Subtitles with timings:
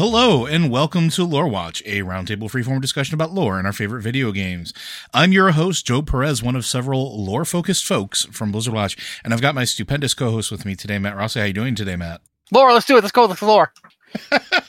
[0.00, 4.02] Hello and welcome to Lore Watch, a roundtable freeform discussion about lore and our favorite
[4.02, 4.72] video games.
[5.12, 9.40] I'm your host, Joe Perez, one of several lore-focused folks from Blizzard Watch, and I've
[9.40, 11.40] got my stupendous co-host with me today, Matt Rossi.
[11.40, 12.20] How you doing today, Matt?
[12.52, 13.02] Laura, let's do it.
[13.02, 13.72] Let's go with Laura.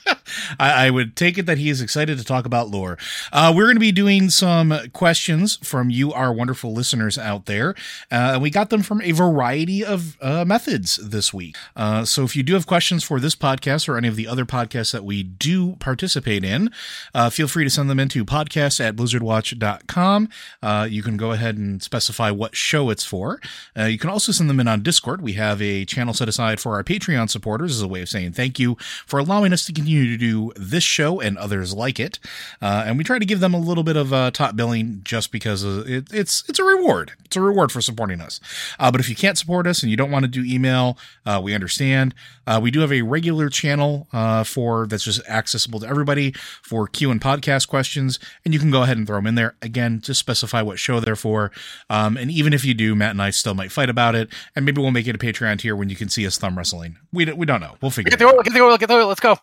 [0.59, 2.97] I, I, would take it that he is excited to talk about lore.
[3.31, 7.75] Uh, we're going to be doing some questions from you, our wonderful listeners out there.
[8.11, 11.55] Uh, we got them from a variety of uh, methods this week.
[11.75, 14.45] Uh, so if you do have questions for this podcast or any of the other
[14.45, 16.71] podcasts that we do participate in,
[17.13, 20.29] uh, feel free to send them into podcast at blizzardwatch.com.
[20.61, 23.39] Uh, you can go ahead and specify what show it's for.
[23.77, 25.21] you can also send them in on Discord.
[25.21, 28.33] We have a channel set aside for our Patreon supporters as a way of saying
[28.33, 32.19] thank you for allowing us to continue to do this show and others like it.
[32.61, 35.31] Uh, and we try to give them a little bit of uh, top billing just
[35.31, 37.13] because it, it's it's a reward.
[37.25, 38.39] It's a reward for supporting us.
[38.79, 41.39] Uh, but if you can't support us and you don't want to do email, uh,
[41.43, 42.13] we understand.
[42.47, 46.31] Uh, we do have a regular channel uh, for that's just accessible to everybody
[46.63, 49.55] for Q and podcast questions, and you can go ahead and throw them in there.
[49.61, 51.51] Again, just specify what show they're for.
[51.89, 54.65] Um, and even if you do, Matt and I still might fight about it, and
[54.65, 56.97] maybe we'll make it a Patreon tier when you can see us thumb wrestling.
[57.13, 57.75] We, we don't know.
[57.81, 58.09] We'll figure.
[58.09, 58.41] Get the oil.
[58.41, 58.77] Get the oil.
[58.77, 59.07] Get the oil.
[59.07, 59.37] Let's go.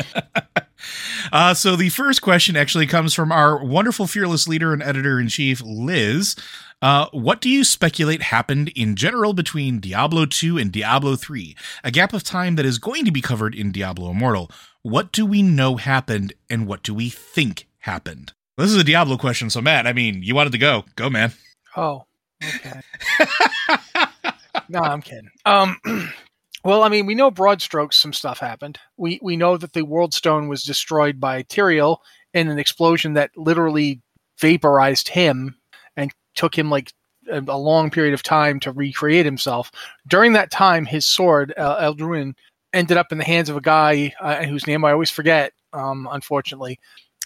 [1.32, 5.28] uh, so the first question actually comes from our wonderful fearless leader and editor in
[5.28, 6.36] chief, Liz.
[6.80, 11.56] Uh, what do you speculate happened in general between Diablo 2 and Diablo 3?
[11.84, 14.50] A gap of time that is going to be covered in Diablo Immortal.
[14.82, 18.32] What do we know happened and what do we think happened?
[18.58, 20.84] This is a Diablo question, so Matt, I mean, you wanted to go.
[20.96, 21.32] Go, man.
[21.76, 22.04] Oh,
[22.44, 22.80] okay.
[24.68, 25.30] no, I'm kidding.
[25.46, 25.78] Um,
[26.64, 28.78] Well, I mean, we know broad strokes some stuff happened.
[28.96, 31.98] We we know that the World Stone was destroyed by Tyrael
[32.34, 34.00] in an explosion that literally
[34.40, 35.56] vaporized him
[35.96, 36.92] and took him like
[37.30, 39.70] a, a long period of time to recreate himself.
[40.06, 42.34] During that time, his sword, uh, El'druin,
[42.72, 46.08] ended up in the hands of a guy uh, whose name I always forget, um,
[46.10, 46.78] unfortunately.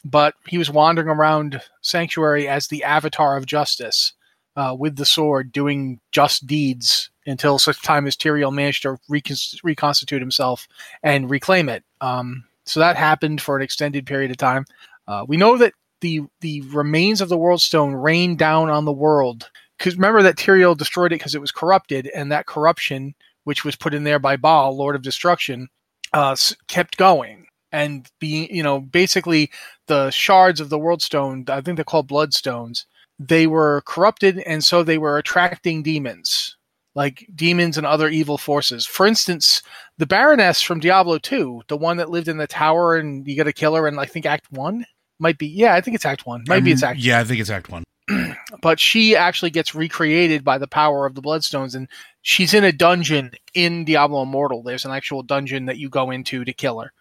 [0.04, 4.12] But he was wandering around Sanctuary as the avatar of justice
[4.56, 10.21] uh, with the sword, doing just deeds until such time as Tyrael managed to reconstitute
[10.21, 10.67] himself
[11.03, 11.84] and reclaim it.
[12.00, 14.65] Um, so that happened for an extended period of time.
[15.06, 18.93] Uh, we know that the the remains of the World Stone rained down on the
[18.93, 23.65] world because remember that Tyrael destroyed it because it was corrupted, and that corruption, which
[23.65, 25.69] was put in there by Baal, Lord of Destruction,
[26.12, 26.37] uh,
[26.69, 29.50] kept going and being you know basically
[29.87, 31.44] the shards of the World Stone.
[31.49, 32.85] I think they're called Bloodstones.
[33.18, 36.56] They were corrupted, and so they were attracting demons
[36.96, 38.86] like demons and other evil forces.
[38.86, 39.62] For instance,
[39.98, 43.44] the Baroness from Diablo 2, the one that lived in the tower and you got
[43.44, 44.84] to kill her in I think Act 1
[45.20, 46.44] might be yeah, I think it's Act 1.
[46.48, 47.84] Maybe um, it's Act Yeah, I think it's Act 1.
[48.62, 51.86] but she actually gets recreated by the power of the bloodstones and
[52.22, 54.62] she's in a dungeon in Diablo Immortal.
[54.62, 56.92] There's an actual dungeon that you go into to kill her.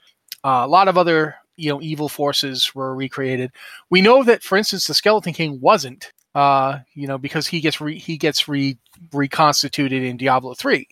[0.43, 3.51] Uh, a lot of other, you know, evil forces were recreated.
[3.89, 7.79] We know that for instance the Skeleton King wasn't Uh, you know, because he gets
[7.79, 8.77] re- he gets re-
[9.13, 10.85] reconstituted in Diablo three.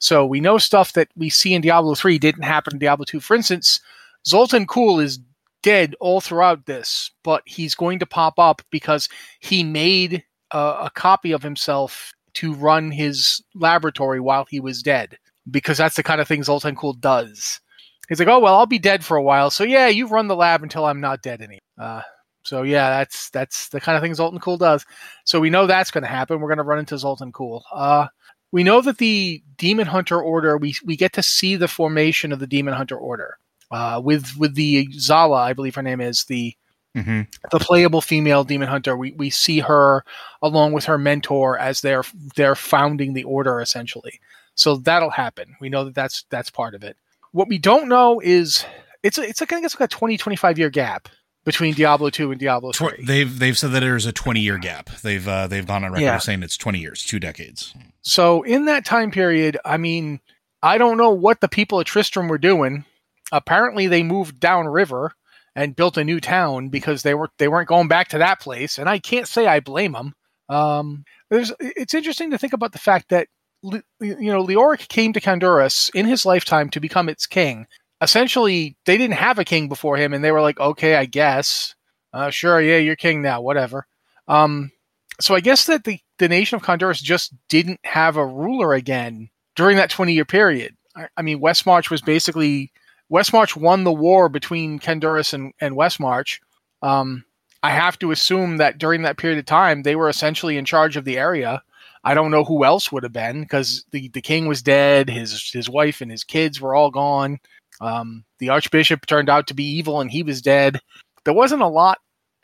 [0.00, 3.20] So we know stuff that we see in Diablo three didn't happen in Diablo two.
[3.20, 3.80] For instance,
[4.26, 5.20] Zoltan Kulle is
[5.62, 9.08] dead all throughout this, but he's going to pop up because
[9.38, 15.16] he made a, a copy of himself to run his laboratory while he was dead
[15.48, 17.61] because that's the kind of thing Zoltan Kulle does.
[18.08, 20.36] He's like, oh well, I'll be dead for a while, so yeah, you run the
[20.36, 21.60] lab until I'm not dead anymore.
[21.78, 22.02] Uh,
[22.44, 24.84] so yeah, that's that's the kind of thing Zoltan Kulle does.
[25.24, 26.40] So we know that's going to happen.
[26.40, 27.64] We're going to run into Zoltan Kulle.
[27.72, 28.08] Uh,
[28.50, 30.56] we know that the Demon Hunter Order.
[30.58, 33.38] We we get to see the formation of the Demon Hunter Order
[33.72, 36.56] uh, with with the Zala, I believe her name is the
[36.94, 37.22] Mm-hmm.
[37.50, 38.94] the playable female demon hunter.
[38.94, 40.04] We we see her
[40.42, 42.04] along with her mentor as they're
[42.36, 44.20] they're founding the order essentially.
[44.56, 45.56] So that'll happen.
[45.58, 46.98] We know that that's that's part of it.
[47.32, 48.64] What we don't know is
[49.02, 51.08] it's a, it's like I guess like a 20 25 year gap
[51.44, 53.04] between Diablo 2 and Diablo 3.
[53.04, 54.90] They've they've said that there's a 20 year gap.
[55.02, 56.18] They've uh, they've gone on record Yeah.
[56.18, 57.74] saying it's 20 years, two decades.
[58.02, 60.20] So in that time period, I mean,
[60.62, 62.84] I don't know what the people at Tristram were doing.
[63.32, 65.12] Apparently, they moved downriver
[65.56, 68.78] and built a new town because they were they weren't going back to that place,
[68.78, 70.14] and I can't say I blame them.
[70.48, 73.28] Um, there's it's interesting to think about the fact that
[73.62, 77.66] you know Leoric came to Khanduras in his lifetime to become its king.
[78.00, 81.74] Essentially, they didn't have a king before him, and they were like, okay, I guess,
[82.12, 83.86] uh, sure, yeah, you're king now, whatever.
[84.26, 84.72] Um,
[85.20, 89.30] so I guess that the, the nation of Khanduras just didn't have a ruler again
[89.54, 90.76] during that 20 year period.
[90.96, 92.72] I, I mean, Westmarch was basically
[93.10, 96.40] Westmarch won the war between Khanduras and, and Westmarch.
[96.80, 97.24] Um,
[97.62, 100.96] I have to assume that during that period of time, they were essentially in charge
[100.96, 101.62] of the area.
[102.04, 105.50] I don't know who else would have been because the, the king was dead, his
[105.50, 107.38] his wife and his kids were all gone.
[107.80, 110.80] Um, the archbishop turned out to be evil and he was dead.
[111.24, 111.98] There wasn't a lot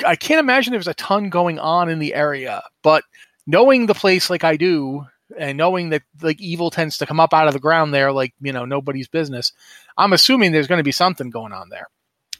[0.04, 3.04] I can't imagine there was a ton going on in the area, but
[3.46, 5.06] knowing the place like I do,
[5.36, 8.32] and knowing that like evil tends to come up out of the ground there, like
[8.40, 9.52] you know nobody's business,
[9.96, 11.88] I'm assuming there's going to be something going on there.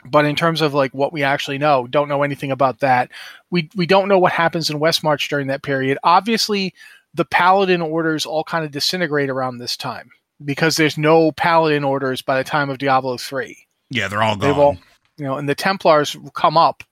[0.05, 3.11] But in terms of like what we actually know, don't know anything about that.
[3.51, 5.99] We we don't know what happens in Westmarch during that period.
[6.05, 6.75] Obviously,
[7.19, 10.09] the Paladin orders all kind of disintegrate around this time
[10.45, 14.49] because there's no Paladin orders by the time of Diablo three Yeah, they're all gone.
[14.49, 14.79] they've all
[15.17, 16.85] you know and the templars come up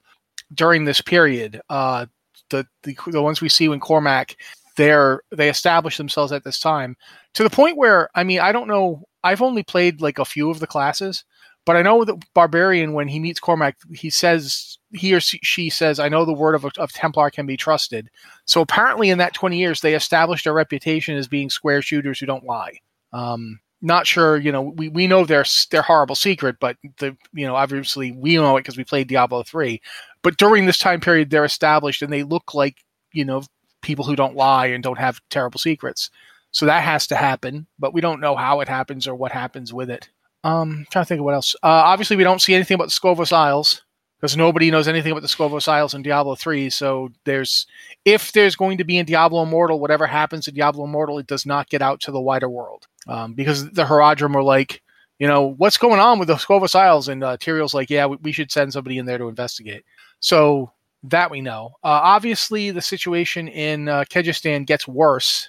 [0.52, 2.06] during this period uh
[2.50, 4.34] the the, the ones we see in Kormac
[4.76, 6.96] they're they establish themselves at this time
[7.34, 10.50] to the point where i mean i don't know i've only played like a few
[10.50, 11.24] of the classes
[11.66, 16.00] but i know that barbarian when he meets Kormac he says he or she says
[16.00, 18.08] i know the word of, of templar can be trusted
[18.46, 22.26] so apparently in that 20 years they established a reputation as being square shooters who
[22.26, 22.72] don't lie
[23.12, 27.46] um not sure, you know, we, we know their their horrible secret, but the you
[27.46, 29.80] know obviously we know it because we played Diablo three.
[30.22, 33.42] But during this time period, they're established and they look like you know
[33.82, 36.10] people who don't lie and don't have terrible secrets.
[36.50, 39.72] So that has to happen, but we don't know how it happens or what happens
[39.74, 40.08] with it.
[40.46, 41.56] Um, trying to think of what else.
[41.56, 43.82] Uh, obviously, we don't see anything about the Skovos Isles
[44.20, 46.70] because nobody knows anything about the Skovos Isles in Diablo three.
[46.70, 47.66] So there's
[48.04, 51.46] if there's going to be in Diablo Immortal, whatever happens in Diablo Immortal, it does
[51.46, 54.82] not get out to the wider world um, because the Horadrim were like,
[55.18, 57.08] you know, what's going on with the Skovos Isles?
[57.08, 57.36] And uh,
[57.74, 59.84] like, yeah, we, we should send somebody in there to investigate.
[60.20, 60.70] So
[61.02, 61.72] that we know.
[61.82, 65.48] Uh, obviously, the situation in uh, gets worse.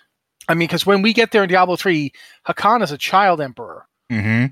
[0.50, 2.12] I mean, because when we get there in Diablo 3,
[2.48, 3.86] Hakan is a child emperor.
[4.12, 4.48] Mm-hmm.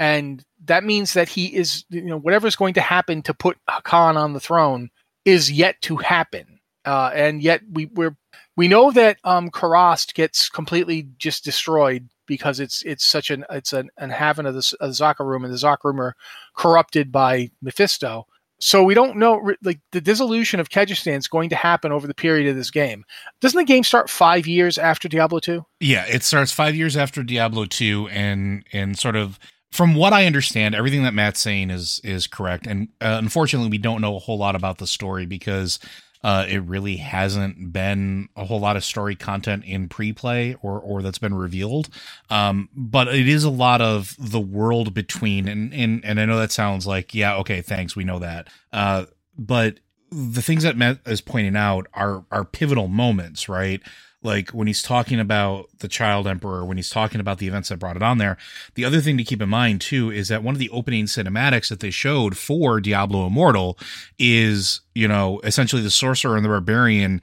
[0.00, 4.16] And that means that he is, you know, whatever's going to happen to put Hakan
[4.16, 4.88] on the throne
[5.26, 6.58] is yet to happen.
[6.86, 8.16] Uh, and yet we, we're,
[8.56, 13.72] we know that um, Kurast gets completely just destroyed because it's it's such an it's
[13.72, 16.14] an haven of the, of the Zakarum and the Zakarum are
[16.56, 18.26] corrupted by Mephisto.
[18.60, 22.14] So we don't know like the dissolution of Kehjistan is going to happen over the
[22.14, 23.04] period of this game.
[23.40, 25.66] Doesn't the game start five years after Diablo two?
[25.80, 29.38] Yeah, it starts five years after Diablo two, and and sort of
[29.70, 32.66] from what I understand, everything that Matt's saying is is correct.
[32.66, 35.78] And uh, unfortunately, we don't know a whole lot about the story because
[36.22, 41.02] uh, it really hasn't been a whole lot of story content in pre-play or or
[41.02, 41.88] that's been revealed.
[42.28, 46.38] Um, but it is a lot of the world between, and and and I know
[46.38, 48.48] that sounds like yeah, okay, thanks, we know that.
[48.72, 49.06] Uh,
[49.38, 49.78] but
[50.10, 53.80] the things that Matt is pointing out are are pivotal moments, right?
[54.22, 57.78] Like when he's talking about the child emperor when he's talking about the events that
[57.78, 58.36] brought it on there
[58.74, 61.68] the other thing to keep in mind too is that one of the opening cinematics
[61.68, 63.78] that they showed for diablo immortal
[64.18, 67.20] is you know essentially the sorcerer and the barbarian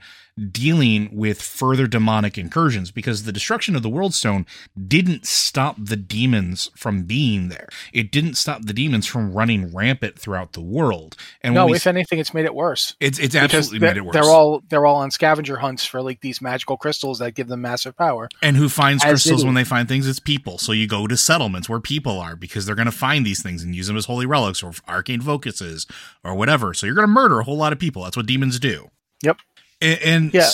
[0.52, 4.46] dealing with further demonic incursions because the destruction of the world stone
[4.86, 7.68] didn't stop the demons from being there.
[7.92, 11.16] It didn't stop the demons from running rampant throughout the world.
[11.42, 12.94] And no, if anything, it's made it worse.
[13.00, 14.14] it's it's Because absolutely made it worse.
[14.14, 17.60] they're all they're all on scavenger hunts for like these magical crystals that give them
[17.62, 18.28] massive power.
[18.42, 20.06] and who finds As crystals when they find things?
[20.06, 20.58] It's people.
[20.58, 23.62] So you go to settlements where people are because they're going to find these things
[23.62, 25.86] and use them as holy relics or arcane focuses
[26.24, 26.74] or whatever.
[26.74, 28.04] So you're going to murder a whole lot of people.
[28.04, 28.90] That's what demons do.
[29.22, 29.38] Yep.
[29.80, 30.48] And, and Yeah.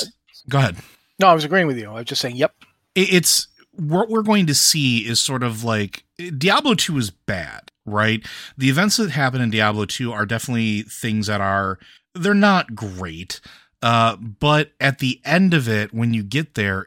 [0.49, 0.77] go ahead.
[1.21, 1.89] No, I was agreeing with you.
[1.91, 2.55] I was just saying, yep.
[2.95, 6.05] it- it's what we're going to see is sort of like
[6.39, 8.25] Diablo 2 is bad, right?
[8.57, 11.79] The events that happen in Diablo 2 are definitely things that are
[12.15, 13.41] they're not great.
[13.83, 16.87] Uh, but at the end of it, when you get there,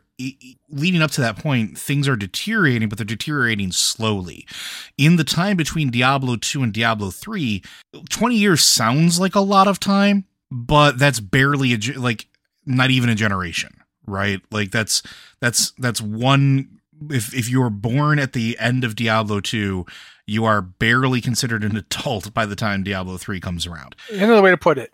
[0.70, 4.48] leading up to that point, things are deteriorating, but they're deteriorating slowly.
[4.98, 7.62] In the time between Diablo 2 and Diablo 3,
[8.10, 12.28] 20 years sounds like a lot of time, but that's barely a, like,
[12.66, 14.42] not even a generation, right?
[14.52, 15.04] Like, that's,
[15.40, 16.80] that's, that's one.
[17.10, 19.86] If, if you were born at the end of Diablo 2,
[20.26, 23.96] you are barely considered an adult by the time Diablo 3 comes around.
[24.12, 24.92] Another way to put it,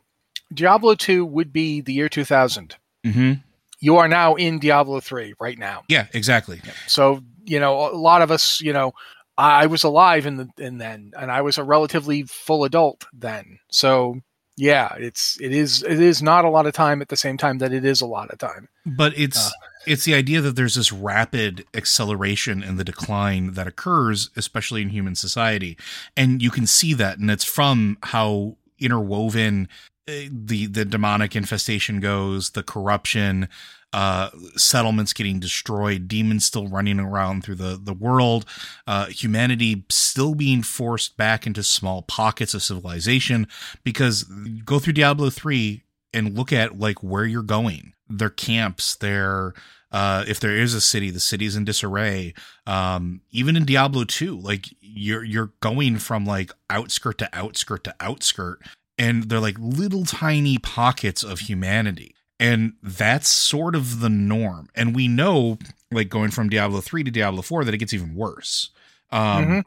[0.53, 2.75] Diablo 2 would be the year 2000.
[3.05, 3.33] Mm-hmm.
[3.79, 5.83] You are now in Diablo 3 right now.
[5.89, 6.61] Yeah, exactly.
[6.87, 8.93] So, you know, a lot of us, you know,
[9.37, 13.59] I was alive in the in then and I was a relatively full adult then.
[13.71, 14.21] So,
[14.57, 17.57] yeah, it's it is it is not a lot of time at the same time
[17.59, 18.69] that it is a lot of time.
[18.85, 19.51] but it's Uh.
[19.87, 24.89] it's the idea that there's this rapid acceleration in the decline that occurs especially in
[24.89, 25.77] human society
[26.15, 29.67] and you can see that and it's from how interwoven
[30.07, 33.47] uh, the the demonic infestation goes the corruption
[33.93, 38.45] uh settlements getting destroyed demons still running around through the the world
[38.87, 43.47] uh humanity still being forced back into small pockets of civilization
[43.83, 44.23] because
[44.65, 45.83] go through diablo 3
[46.13, 49.53] and look at like where you're going their camps their
[49.91, 52.33] uh if there is a city the city's in disarray.
[52.65, 57.95] Um even in diablo 2 like you're you're going from like outskirt to outskirt to
[57.99, 58.61] outskirt
[58.97, 64.95] and they're like little tiny pockets of humanity and that's sort of the norm and
[64.95, 65.57] we know
[65.91, 68.69] like going from diablo 3 to diablo 4 that it gets even worse
[69.11, 69.63] um Mhm.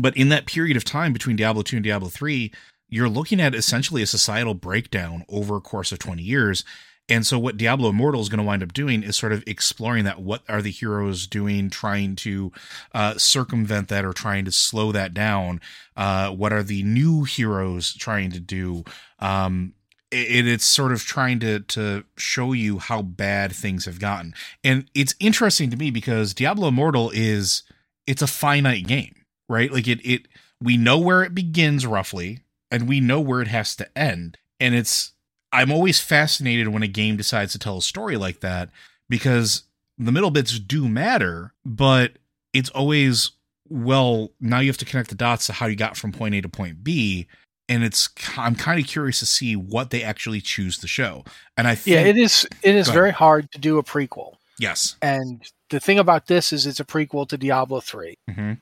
[0.00, 2.52] but in that period of time between diablo 2 and diablo 3
[2.88, 6.64] you're looking at essentially a societal breakdown over a course of 20 years
[7.10, 10.04] and so what Diablo Immortal is going to wind up doing is sort of exploring
[10.04, 10.20] that.
[10.20, 12.52] What are the heroes doing, trying to
[12.92, 15.62] uh, circumvent that or trying to slow that down?
[15.96, 18.84] Uh, what are the new heroes trying to do?
[19.20, 19.72] Um,
[20.10, 24.34] it, it's sort of trying to to show you how bad things have gotten.
[24.64, 27.62] And it's interesting to me because Diablo Immortal is
[28.06, 29.14] it's a finite game,
[29.48, 29.72] right?
[29.72, 30.28] Like it it
[30.62, 34.38] we know where it begins roughly, and we know where it has to end.
[34.58, 35.12] And it's
[35.52, 38.70] I'm always fascinated when a game decides to tell a story like that
[39.08, 39.62] because
[39.96, 42.12] the middle bits do matter, but
[42.52, 43.32] it's always
[43.70, 46.40] well, now you have to connect the dots to how you got from point A
[46.40, 47.26] to point B.
[47.68, 51.24] And it's I'm kind of curious to see what they actually choose to show.
[51.56, 54.34] And I think Yeah, it is it is very hard to do a prequel.
[54.58, 54.96] yes.
[55.02, 58.14] And the thing about this is it's a prequel to Diablo 3.
[58.34, 58.52] hmm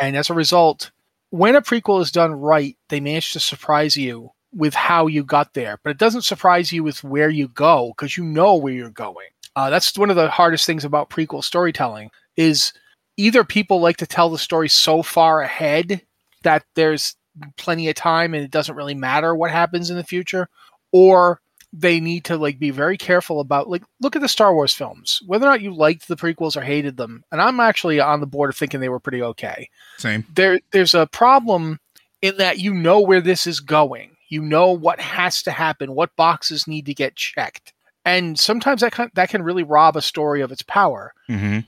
[0.00, 0.90] And as a result,
[1.30, 5.54] when a prequel is done right, they manage to surprise you with how you got
[5.54, 5.78] there.
[5.84, 9.28] But it doesn't surprise you with where you go because you know where you're going.
[9.54, 12.72] Uh, that's one of the hardest things about prequel storytelling is
[13.16, 16.02] either people like to tell the story so far ahead
[16.42, 17.16] that there's
[17.56, 20.48] plenty of time and it doesn't really matter what happens in the future,
[20.92, 21.40] or
[21.72, 25.20] they need to like be very careful about like look at the Star Wars films.
[25.26, 28.26] Whether or not you liked the prequels or hated them, and I'm actually on the
[28.26, 30.24] board of thinking they were pretty okay Same.
[30.34, 31.80] there there's a problem
[32.22, 34.16] in that you know where this is going.
[34.28, 37.72] You know what has to happen, what boxes need to get checked.
[38.04, 41.12] And sometimes that can, that can really rob a story of its power.
[41.26, 41.58] hmm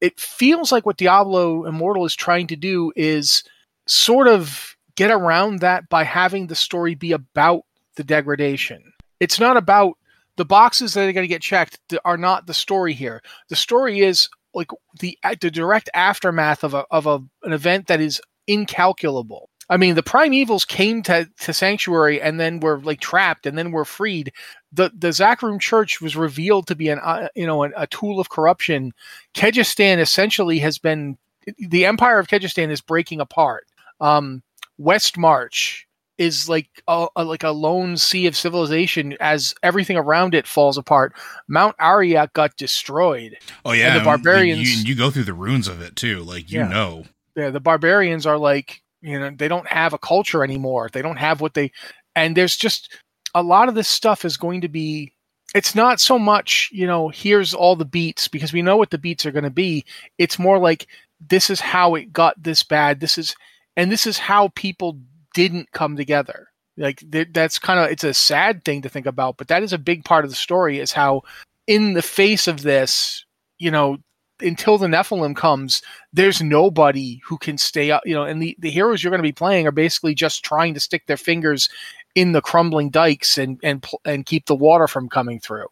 [0.00, 3.42] It feels like what Diablo Immortal is trying to do is
[3.86, 7.62] sort of get around that by having the story be about
[7.94, 8.82] the degradation.
[9.20, 9.96] It's not about
[10.34, 13.22] the boxes that are going to get checked are not the story here.
[13.48, 18.00] The story is like the the direct aftermath of a of a an event that
[18.00, 19.50] is incalculable.
[19.70, 23.56] I mean, the Prime Evils came to, to Sanctuary and then were like trapped and
[23.56, 24.32] then were freed.
[24.72, 28.18] The the Zakarum Church was revealed to be an uh, you know an, a tool
[28.18, 28.92] of corruption.
[29.34, 31.18] Kehjistan essentially has been
[31.56, 33.64] the Empire of Kehjistan is breaking apart.
[34.00, 34.42] Um,
[34.78, 40.34] West March is like a, a- like a lone sea of civilization as everything around
[40.34, 41.12] it falls apart.
[41.48, 43.36] Mount Arreat got destroyed.
[43.64, 46.50] Oh yeah, the and barbarians- You, you go through the ruins of it too, like
[46.50, 46.68] you Yeah.
[46.68, 47.04] know.
[47.36, 50.88] Yeah, the barbarians are like you know they don't have a culture anymore.
[50.92, 51.70] They don't have what they
[52.16, 52.96] and there's just
[53.34, 55.12] a lot of this stuff is going to be
[55.54, 58.98] it's not so much you know here's all the beats because we know what the
[58.98, 59.84] beats are going to be
[60.18, 60.88] it's more like
[61.28, 63.36] this is how it got this bad this is
[63.78, 65.00] and this is how people
[65.32, 66.48] didn't come together.
[66.76, 69.72] Like th- that's kind of it's a sad thing to think about but that is
[69.72, 71.22] a big part of the story is how
[71.66, 73.24] in the face of this
[73.58, 73.98] you know
[74.40, 75.82] until the nephilim comes
[76.12, 79.28] there's nobody who can stay up you know and the, the heroes you're going to
[79.28, 81.68] be playing are basically just trying to stick their fingers
[82.14, 85.66] in the crumbling dikes and and and keep the water from coming through.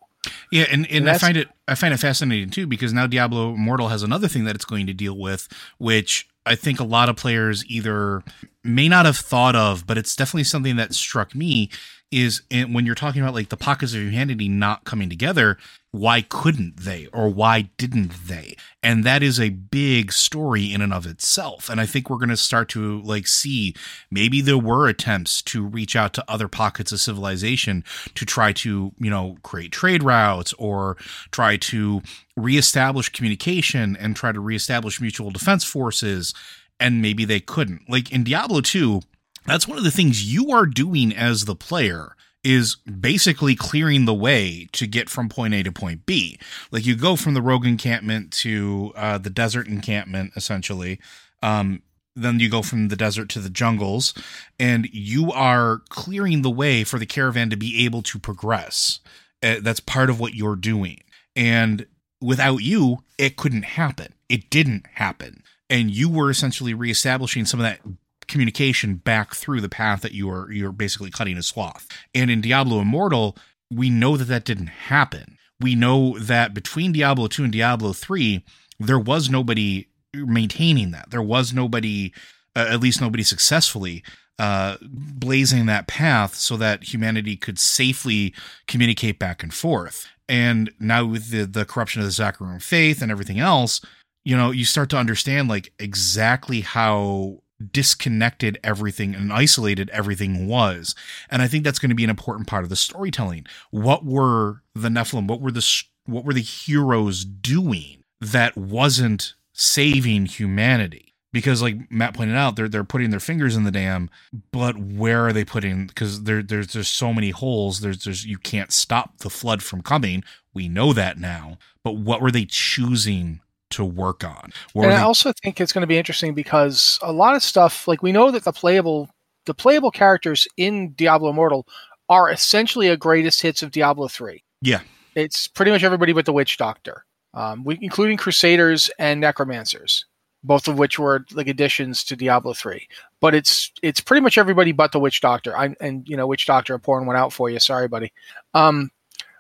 [0.51, 3.55] Yeah, and, and, And I find it I find it fascinating too because now Diablo
[3.55, 5.49] Immortal has another thing that it's going to deal with,
[5.79, 8.23] which I think a lot of players either
[8.67, 11.71] may not have thought of, but it's definitely something that struck me
[12.13, 15.59] is in, when you're talking about like the pockets of humanity not coming together,
[15.91, 18.57] why couldn't they or why didn't they?
[18.83, 21.69] And that is a big story in and of itself.
[21.69, 23.75] And I think we're going to start to like see
[24.11, 27.83] maybe there were attempts to reach out to other pockets of civilization
[28.15, 30.97] to try to, you know, create trade routes or
[31.33, 32.03] try to
[32.37, 36.35] reestablish communication and try to reestablish mutual defense forces
[36.79, 37.89] and maybe they couldn't.
[37.89, 39.01] Like in Diablo 2,
[39.47, 44.15] that's one of the things you are doing as the player is basically clearing the
[44.15, 46.39] way to get from point A to point B.
[46.71, 51.01] Like you go from the rogue encampment to uh, the desert encampment, essentially.
[51.43, 51.83] Um,
[52.15, 54.15] then you go from the desert to the jungles,
[54.59, 59.01] and you are clearing the way for the caravan to be able to progress.
[59.43, 61.01] Uh, that's part of what you're doing.
[61.35, 61.87] And
[62.21, 64.15] without you, it couldn't happen.
[64.29, 65.43] It didn't happen.
[65.69, 67.81] And you were essentially reestablishing some of that
[68.29, 71.87] communication back through the path that you were you're basically cutting a swath.
[72.15, 73.37] And in Diablo Immortal,
[73.71, 75.39] we know that that didn't happen.
[75.61, 78.45] We know that between Diablo 2 and Diablo 3,
[78.79, 81.11] there was nobody maintaining that.
[81.11, 82.13] There was nobody
[82.55, 84.03] uh, at least nobody successfully
[84.39, 88.35] uh, blazing that path so that humanity could safely
[88.67, 90.07] communicate back and forth.
[90.29, 93.81] And now with the the corruption of the Zakarum faith and everything else,
[94.27, 100.97] you know, you start to understand like exactly how disconnected everything and isolated everything was.
[101.31, 103.47] And I think that's going to be an important part of the storytelling.
[103.71, 105.29] What were the Nephilim?
[105.29, 105.65] What were the
[106.07, 111.15] what were the heroes doing that wasn't saving humanity?
[111.33, 114.11] Because like Matt pointed out, they're they're putting their fingers in the dam,
[114.51, 115.87] but where are they putting?
[115.87, 117.79] Because there there's there's so many holes.
[117.79, 120.25] There's there's you can't stop the flood from coming.
[120.53, 121.59] We know that now.
[121.85, 124.53] But what were they choosing to work on?
[124.73, 127.43] What and were I also think it's going to be interesting because a lot of
[127.43, 129.11] stuff, like we know that the playable,
[129.47, 131.67] the playable characters in Diablo Immortal
[132.09, 134.43] are essentially a greatest hits of Diablo three.
[134.63, 134.81] yeah,
[135.15, 140.05] It's pretty much everybody but the Witch Doctor, um, we, including Crusaders and Necromancers,
[140.45, 142.87] both of which were like additions to Diablo three.
[143.21, 145.57] But it's it's pretty much everybody but the Witch Doctor.
[145.57, 147.59] I and you know Witch Doctor, I'm pouring one out for you.
[147.59, 148.13] Sorry, buddy.
[148.55, 148.91] Um,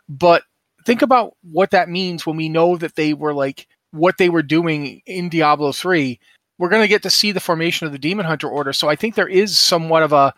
[0.08, 0.42] but
[0.84, 4.42] think about what that means when we know that they were like what they were
[4.42, 6.18] doing in Diablo 3.
[6.58, 8.72] We're going to get to see the formation of the Demon Hunter Order.
[8.72, 10.34] So I think there is somewhat of a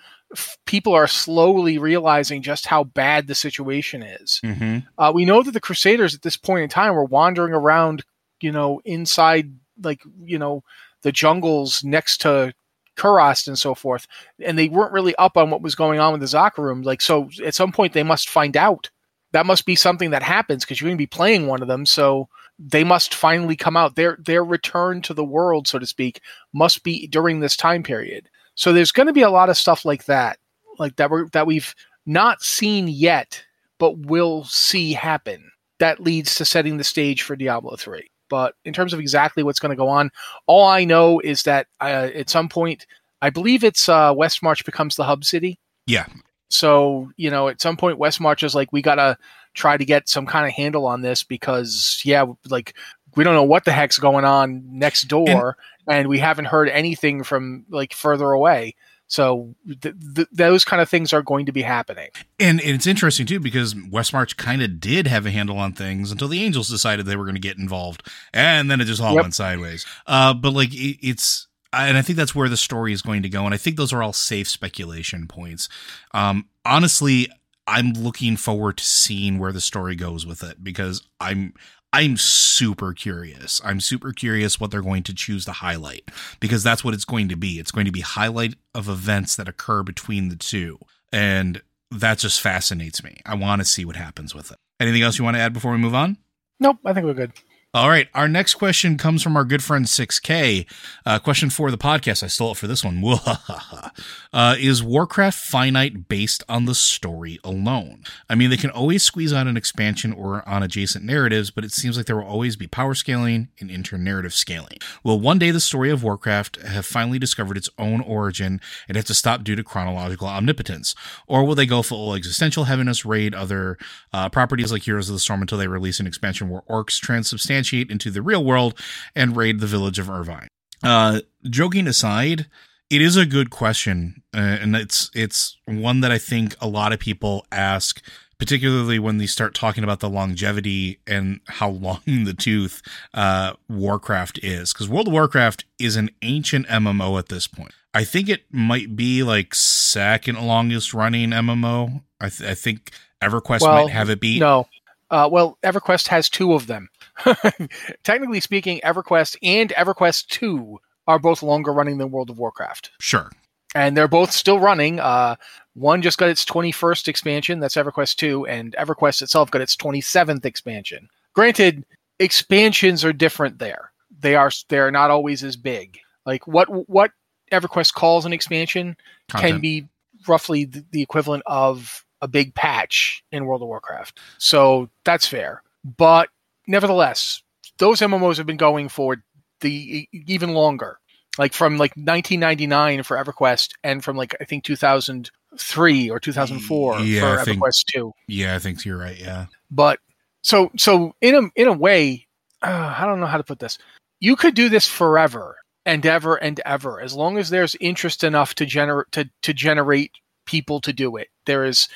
[0.66, 4.40] people are slowly realizing just how bad the situation is.
[4.44, 4.78] mm-hmm.
[4.98, 8.04] Uh, we know that the Crusaders at this point in time were wandering around,
[8.40, 10.62] you know, inside like you know
[11.02, 12.52] the jungles next to
[12.96, 14.06] Kurast and so forth,
[14.44, 16.84] and they weren't really up on what was going on with the Zakarum.
[16.84, 18.90] Like, so at some point they must find out.
[19.32, 21.86] That must be something that happens because you're going to be playing one of them.
[21.86, 23.94] So they must finally come out.
[23.94, 26.20] Their their return to the world, so to speak,
[26.52, 28.28] must be during this time period.
[28.54, 30.38] So there's going to be a lot of stuff like that,
[30.78, 31.74] like that we're, that we've
[32.06, 33.44] not seen yet,
[33.78, 35.50] but will see happen.
[35.78, 38.04] That leads to setting the stage for Diablo 3.
[38.28, 40.10] But in terms of exactly what's going to go on,
[40.46, 42.86] all I know is that uh, at some point,
[43.22, 45.60] I believe it's uh, Westmarch becomes the hub city.
[45.86, 46.06] Yeah.
[46.50, 49.16] So, you know, at some point, Westmarch is like, we got to
[49.58, 52.74] try to get some kind of handle on this because, yeah, like,
[53.16, 55.56] we don't know what the heck's going on next door,
[55.88, 58.74] and, we haven't heard anything from like further away.
[59.10, 62.10] So, th- th- those kind of things are going to be happening.
[62.38, 66.28] And it's interesting too because Westmarch kind of did have a handle on things until
[66.28, 69.22] the Angels decided they were going to get involved, and then it just all Yep.
[69.22, 69.86] went sideways.
[70.06, 73.30] Uh, but like it, it's, and I think that's where the story is going to
[73.30, 75.70] go, and I think those are all safe speculation points.
[76.12, 77.28] Um, honestly,
[77.68, 81.54] I'm looking forward to seeing where the story goes with it because I'm.
[81.90, 83.62] I'm super curious.
[83.64, 87.30] I'm super curious what they're going to choose to highlight because that's what it's going
[87.30, 87.58] to be.
[87.58, 90.78] It's going to be highlight of events that occur between the two.
[91.12, 93.16] And that just fascinates me.
[93.24, 94.58] I want to see what happens with it.
[94.78, 96.18] Anything else you want to add before we move on?
[96.60, 97.32] Nope, I think we're good.
[97.74, 98.08] All right.
[98.14, 100.64] Our next question comes from our good friend 6K.
[101.04, 102.22] Uh, question for the podcast.
[102.22, 103.04] I stole it for this one.
[104.32, 108.04] uh, is Warcraft finite based on the story alone?
[108.26, 111.72] I mean, they can always squeeze out an expansion or on adjacent narratives, but it
[111.72, 114.78] seems like there will always be power scaling and inter narrative scaling.
[115.04, 119.04] Will one day the story of Warcraft have finally discovered its own origin and have
[119.04, 120.94] to stop due to chronological omnipotence?
[121.26, 123.76] Or will they go full existential heaviness, raid other
[124.10, 127.57] uh, properties like Heroes of the Storm until they release an expansion where orcs transubstantiate?
[127.72, 128.78] Into the real world
[129.14, 130.48] and raid the village of Irvine.
[130.82, 132.46] Uh, joking aside,
[132.90, 136.92] it is a good question, uh, and it's it's one that I think a lot
[136.92, 138.00] of people ask,
[138.38, 142.80] particularly when they start talking about the longevity and how long the tooth
[143.12, 147.72] uh, Warcraft is, because World of Warcraft is an ancient MMO at this point.
[147.92, 152.02] I think it might be like second longest running MMO.
[152.20, 152.92] I, th- I think
[153.22, 154.40] EverQuest well, might have it beat.
[154.40, 154.66] No,
[155.10, 156.88] uh, well, EverQuest has two of them.
[158.04, 162.90] technically speaking, EverQuest and EverQuest 2 are both longer running than World of Warcraft.
[163.00, 163.30] Sure.
[163.74, 165.00] And they're both still running.
[165.00, 165.36] Uh,
[165.74, 170.44] one just got its 21st expansion, that's EverQuest 2, and EverQuest itself got its 27th
[170.44, 171.08] expansion.
[171.34, 171.84] Granted,
[172.18, 173.92] expansions are different there.
[174.20, 175.98] They are they're not always as big.
[176.26, 177.12] Like what what
[177.52, 178.96] EverQuest calls an expansion
[179.28, 179.52] Content.
[179.52, 179.88] can be
[180.26, 184.18] roughly the, the equivalent of a big patch in World of Warcraft.
[184.38, 185.62] So that's fair.
[185.96, 186.28] But
[186.68, 187.42] nevertheless,
[187.78, 189.16] those MMOs have been going for
[189.60, 190.98] the even longer.
[191.38, 197.20] Like from like 1999 for EverQuest, and from like I think 2003 or 2004 yeah,
[197.20, 198.12] for I EverQuest think, 2.
[198.26, 199.18] Yeah, I think you're right.
[199.18, 200.00] Yeah, but
[200.42, 202.26] so so in a in a way,
[202.60, 203.78] uh, I don't know how to put this.
[204.18, 208.56] You could do this forever and ever and ever, as long as there's interest enough
[208.56, 210.10] to generate to to generate
[210.44, 211.28] people to do it.
[211.46, 211.88] There is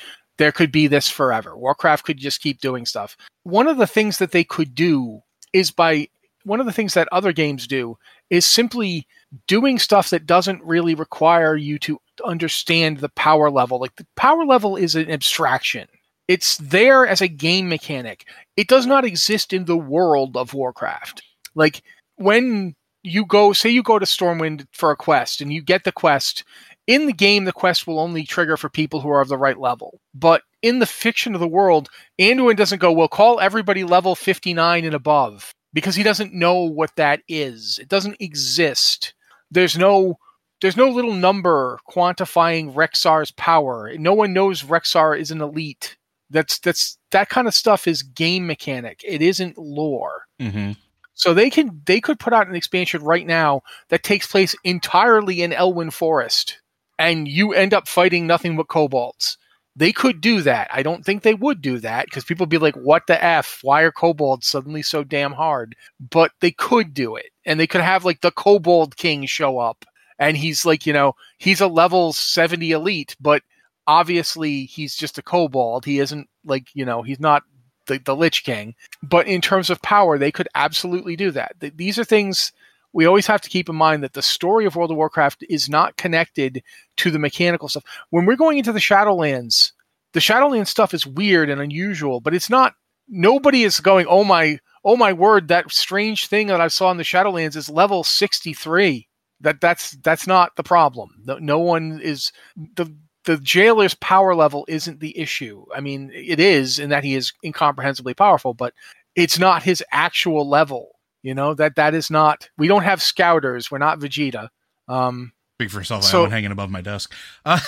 [0.43, 1.55] there could be this forever.
[1.55, 3.15] Warcraft could just keep doing stuff.
[3.43, 5.21] One of the things that they could do
[5.53, 6.09] is by
[6.43, 7.97] one of the things that other games do
[8.29, 9.07] is simply
[9.47, 13.79] doing stuff that doesn't really require you to understand the power level.
[13.79, 15.87] Like the power level is an abstraction.
[16.27, 18.25] It's there as a game mechanic.
[18.57, 21.23] It does not exist in the world of Warcraft.
[21.55, 21.83] Like
[22.17, 25.93] when you go, say you go to Stormwind for a quest and you get the
[25.93, 26.43] quest
[26.87, 29.59] in the game, the quest will only trigger for people who are of the right
[29.59, 29.99] level.
[30.13, 34.85] But in the fiction of the world, Anduin doesn't go, well, call everybody level 59
[34.85, 37.79] and above because he doesn't know what that is.
[37.79, 39.13] It doesn't exist.
[39.51, 40.17] There's no
[40.61, 43.91] there's no little number quantifying Rexxar's power.
[43.97, 45.97] No one knows Rexxar is an elite.
[46.29, 49.01] That's that's that kind of stuff is game mechanic.
[49.05, 50.23] It isn't lore.
[50.41, 50.71] Mm-hmm.
[51.15, 55.41] So they can they could put out an expansion right now that takes place entirely
[55.41, 56.59] in Elwynn Forest
[56.99, 59.37] and you end up fighting nothing but kobolds.
[59.75, 60.69] They could do that.
[60.71, 63.59] I don't think they would do that because people be like, what the F?
[63.63, 65.75] Why are kobolds suddenly so damn hard?
[65.99, 67.31] But they could do it.
[67.45, 69.83] And they could have like the kobold king show up.
[70.19, 73.41] And he's like, you know, he's a level 70 elite, but
[73.87, 75.85] obviously he's just a kobold.
[75.85, 77.41] He isn't like, you know, he's not
[77.87, 78.75] the, the Lich King.
[79.01, 81.55] But in terms of power, they could absolutely do that.
[81.59, 82.51] These are things
[82.93, 85.67] we always have to keep in mind that the story of World of Warcraft is
[85.67, 86.63] not connected
[86.97, 87.83] to the mechanical stuff.
[88.11, 89.71] When we're going into the Shadowlands,
[90.13, 92.75] the Shadowlands stuff is weird and unusual, but it's not.
[93.09, 96.97] Nobody is going, oh my, oh my word, that strange thing that I saw in
[96.97, 99.07] the Shadowlands is level sixty three.
[99.41, 101.09] That that's that's not the problem.
[101.25, 105.65] No, no one is the the jailer's power level isn't the issue.
[105.73, 108.73] I mean, it is in that he is incomprehensibly powerful, but
[109.15, 110.92] it's not his actual level.
[111.23, 112.49] You know that that is not.
[112.57, 113.71] We don't have scouters.
[113.71, 114.49] We're not Vegeta.
[114.89, 116.03] Um, Speak for yourself.
[116.03, 117.13] So, I have one hanging above my desk.
[117.45, 117.59] Uh,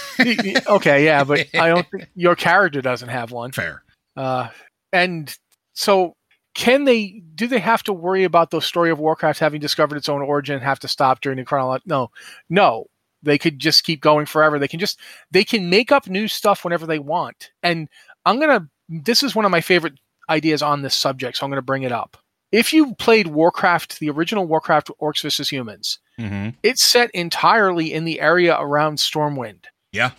[0.67, 3.53] okay, yeah, but I don't think your character doesn't have one.
[3.53, 3.83] Fair.
[4.17, 4.49] Uh,
[4.91, 5.35] and
[5.73, 6.15] so,
[6.53, 7.21] can they?
[7.33, 10.55] Do they have to worry about the story of Warcraft having discovered its own origin
[10.55, 11.83] and have to stop during the chronology?
[11.87, 12.11] No,
[12.49, 12.87] no.
[13.23, 14.59] They could just keep going forever.
[14.59, 14.99] They can just
[15.31, 17.51] they can make up new stuff whenever they want.
[17.63, 17.87] And
[18.25, 18.69] I'm gonna.
[18.89, 19.93] This is one of my favorite
[20.29, 22.17] ideas on this subject, so I'm gonna bring it up
[22.55, 25.49] if you played Warcraft, the original Warcraft Orcs vs.
[25.49, 26.49] Humans, mm-hmm.
[26.63, 29.65] it's set entirely in the area around Stormwind.
[29.91, 30.11] Yeah.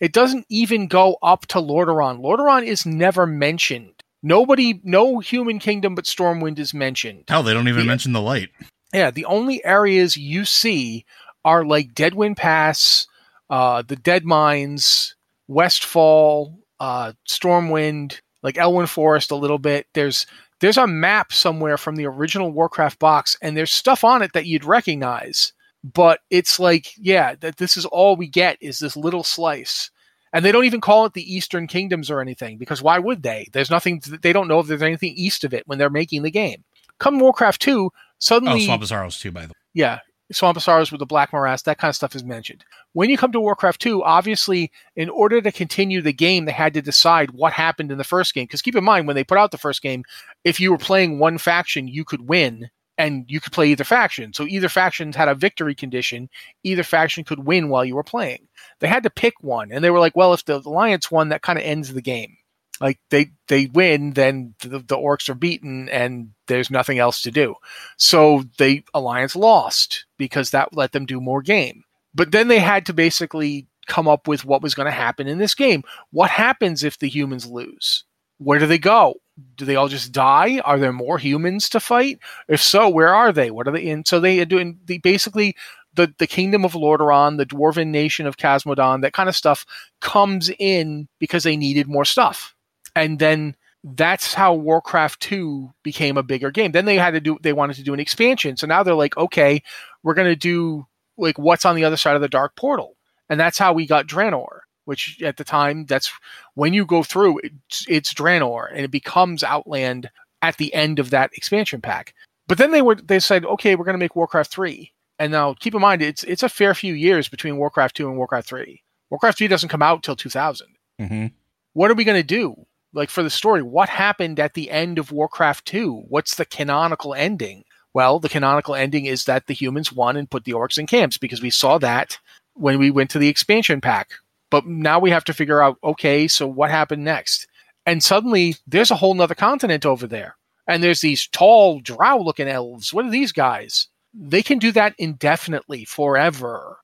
[0.00, 2.20] It doesn't even go up to Lordaeron.
[2.20, 4.02] Lordaeron is never mentioned.
[4.22, 7.24] Nobody, no human kingdom but Stormwind is mentioned.
[7.28, 8.48] Hell, they don't even the, mention the light.
[8.94, 11.04] Yeah, the only areas you see
[11.44, 13.06] are like Deadwind Pass,
[13.50, 15.14] uh, the Dead Mines,
[15.46, 19.86] Westfall, uh, Stormwind, like Elwynn Forest a little bit.
[19.92, 20.26] There's
[20.62, 24.46] there's a map somewhere from the original Warcraft box, and there's stuff on it that
[24.46, 25.52] you'd recognize.
[25.82, 29.90] But it's like, yeah, that this is all we get is this little slice.
[30.32, 33.48] And they don't even call it the Eastern Kingdoms or anything because why would they?
[33.52, 34.00] There's nothing.
[34.22, 36.62] They don't know if there's anything east of it when they're making the game.
[36.98, 38.62] Come Warcraft 2, suddenly.
[38.62, 39.54] Oh, Swamp of Sorrows too, by the way.
[39.74, 39.98] yeah,
[40.32, 42.64] Swamp Sorrows with the Black Morass, that kind of stuff is mentioned.
[42.92, 46.74] When you come to Warcraft 2, obviously, in order to continue the game, they had
[46.74, 48.44] to decide what happened in the first game.
[48.44, 50.04] Because keep in mind, when they put out the first game,
[50.44, 54.32] if you were playing one faction, you could win and you could play either faction.
[54.32, 56.28] So either faction had a victory condition,
[56.62, 58.48] either faction could win while you were playing.
[58.80, 61.42] They had to pick one, and they were like, well, if the Alliance won, that
[61.42, 62.36] kind of ends the game.
[62.80, 67.30] Like they they win, then the, the orcs are beaten, and there's nothing else to
[67.30, 67.54] do.
[67.96, 71.84] So the Alliance lost because that let them do more game.
[72.14, 75.38] But then they had to basically come up with what was going to happen in
[75.38, 75.82] this game.
[76.10, 78.04] What happens if the humans lose?
[78.38, 79.14] Where do they go?
[79.56, 80.60] Do they all just die?
[80.64, 82.18] Are there more humans to fight?
[82.48, 83.50] If so, where are they?
[83.50, 84.04] What are they in?
[84.04, 85.56] So they are doing the, basically
[85.94, 89.64] the, the kingdom of Lordaeron, the dwarven nation of Khaz Modan, that kind of stuff
[90.00, 92.54] comes in because they needed more stuff.
[92.94, 96.72] And then that's how Warcraft 2 became a bigger game.
[96.72, 98.56] Then they had to do they wanted to do an expansion.
[98.56, 99.62] So now they're like, okay,
[100.02, 102.96] we're going to do like what's on the other side of the dark portal.
[103.28, 106.12] And that's how we got Draenor, which at the time that's
[106.54, 110.10] when you go through it's, it's Draenor and it becomes Outland
[110.42, 112.14] at the end of that expansion pack.
[112.46, 114.92] But then they were they said, okay, we're going to make Warcraft 3.
[115.18, 118.16] And now keep in mind it's it's a fair few years between Warcraft 2 and
[118.16, 118.82] Warcraft 3.
[119.10, 120.68] Warcraft 3 doesn't come out till 2000.
[121.00, 121.26] Mm-hmm.
[121.74, 122.66] What are we going to do?
[122.92, 126.04] Like for the story, what happened at the end of Warcraft 2?
[126.08, 127.64] What's the canonical ending?
[127.94, 131.18] Well, the canonical ending is that the humans won and put the orcs in camps
[131.18, 132.18] because we saw that
[132.54, 134.10] when we went to the expansion pack.
[134.50, 137.46] But now we have to figure out, okay, so what happened next?
[137.86, 140.36] And suddenly there's a whole nother continent over there.
[140.66, 142.92] And there's these tall, drow looking elves.
[142.92, 143.88] What are these guys?
[144.14, 146.78] They can do that indefinitely, forever.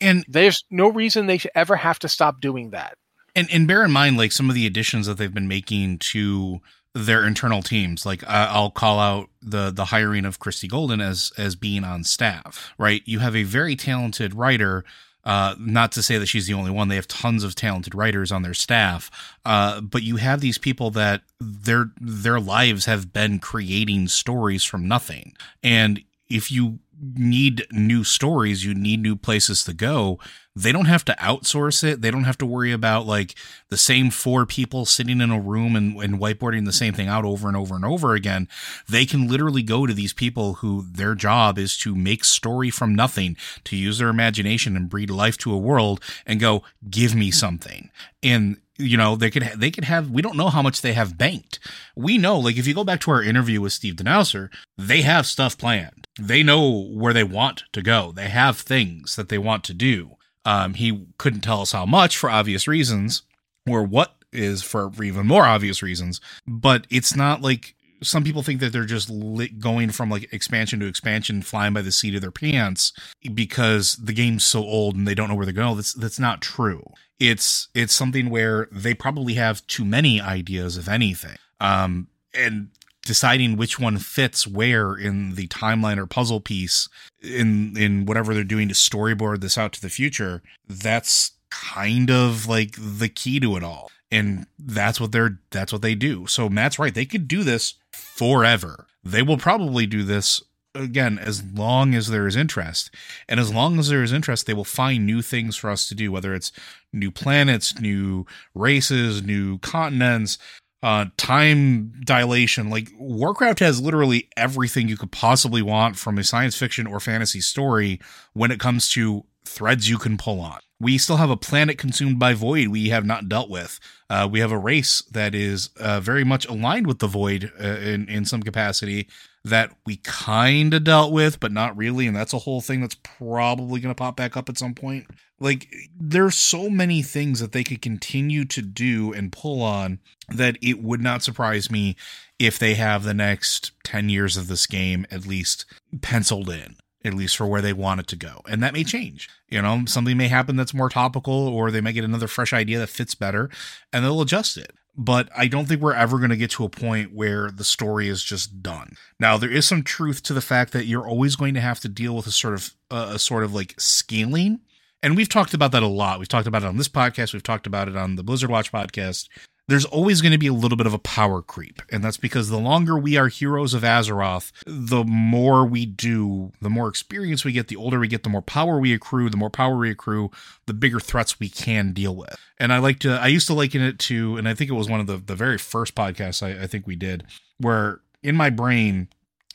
[0.00, 2.96] And there's no reason they should ever have to stop doing that.
[3.38, 6.60] And and bear in mind, like some of the additions that they've been making to
[6.92, 8.04] their internal teams.
[8.04, 12.02] Like uh, I'll call out the the hiring of Christie Golden as as being on
[12.02, 12.72] staff.
[12.78, 14.84] Right, you have a very talented writer.
[15.22, 16.88] Uh, not to say that she's the only one.
[16.88, 19.10] They have tons of talented writers on their staff,
[19.44, 24.88] uh, but you have these people that their their lives have been creating stories from
[24.88, 25.36] nothing.
[25.62, 30.18] And if you need new stories, you need new places to go.
[30.54, 32.02] They don't have to outsource it.
[32.02, 33.36] They don't have to worry about like
[33.68, 37.24] the same four people sitting in a room and, and whiteboarding the same thing out
[37.24, 38.48] over and over and over again.
[38.88, 42.94] They can literally go to these people who their job is to make story from
[42.94, 47.30] nothing, to use their imagination and breathe life to a world and go, give me
[47.30, 47.90] something.
[48.22, 50.92] And you know they could ha- they could have we don't know how much they
[50.92, 51.58] have banked
[51.96, 55.26] we know like if you go back to our interview with Steve Danuser they have
[55.26, 59.64] stuff planned they know where they want to go they have things that they want
[59.64, 63.22] to do um, he couldn't tell us how much for obvious reasons
[63.68, 68.60] or what is for, even more obvious reasons but it's not like some people think
[68.60, 69.10] that they're just
[69.58, 72.92] going from like expansion to expansion, flying by the seat of their pants
[73.34, 75.76] because the game's so old and they don't know where they're going.
[75.76, 76.92] That's that's not true.
[77.18, 82.68] It's it's something where they probably have too many ideas, of anything, um, and
[83.02, 86.88] deciding which one fits where in the timeline or puzzle piece
[87.22, 90.42] in in whatever they're doing to storyboard this out to the future.
[90.68, 93.90] That's kind of like the key to it all.
[94.10, 96.26] And that's what they're that's what they do.
[96.26, 96.94] So matt's right.
[96.94, 98.86] They could do this forever.
[99.04, 100.42] They will probably do this
[100.78, 102.90] again as long as there is interest.
[103.28, 105.94] And as long as there is interest they will find new things for us to
[105.94, 106.52] do whether it's
[106.92, 110.38] new planets new races new continents
[110.82, 112.70] uh time dilation.
[112.70, 117.40] Like warcraft has literally everything you could possibly want from a science fiction or fantasy
[117.40, 118.00] story
[118.32, 120.60] when it comes to threads you can pull on.
[120.80, 123.80] We still have a planet consumed by void we have not dealt with.
[124.08, 127.66] Uh, we have a race that is uh, very much aligned with the void uh,
[127.66, 129.08] in in some capacity
[129.48, 132.96] that we kind of dealt with, but not really, and that's a whole thing that's
[132.96, 135.06] probably going to pop back up at some point.
[135.40, 140.56] Like there's so many things that they could continue to do and pull on that
[140.60, 141.96] it would not surprise me
[142.38, 145.64] if they have the next 10 years of this game at least
[146.00, 148.42] penciled in at least for where they want it to go.
[148.48, 149.28] And that may change.
[149.48, 152.78] You know, something may happen that's more topical, or they may get another fresh idea
[152.78, 153.50] that fits better
[153.92, 154.72] and they'll adjust it.
[155.00, 158.08] But I don't think we're ever going to get to a point where the story
[158.08, 158.96] is just done.
[159.20, 161.88] Now, there is some truth to the fact that you're always going to have to
[161.88, 164.60] deal with a sort of uh, a sort of like scaling.
[165.00, 166.18] And we've talked about that a lot.
[166.18, 167.32] We've talked about it on this podcast.
[167.32, 169.28] We've talked about it on the Blizzard Watch podcast
[169.68, 171.82] there's always going to be a little bit of a power creep.
[171.90, 176.70] And that's because the longer we are heroes of Azeroth, the more we do, the
[176.70, 179.50] more experience we get, the older we get, the more power we accrue, the more
[179.50, 180.30] power we accrue,
[180.66, 182.34] the bigger threats we can deal with.
[182.58, 184.88] And I like to, I used to liken it to, and I think it was
[184.88, 187.24] one of the, the very first podcasts I, I think we did,
[187.58, 189.08] where in my brain,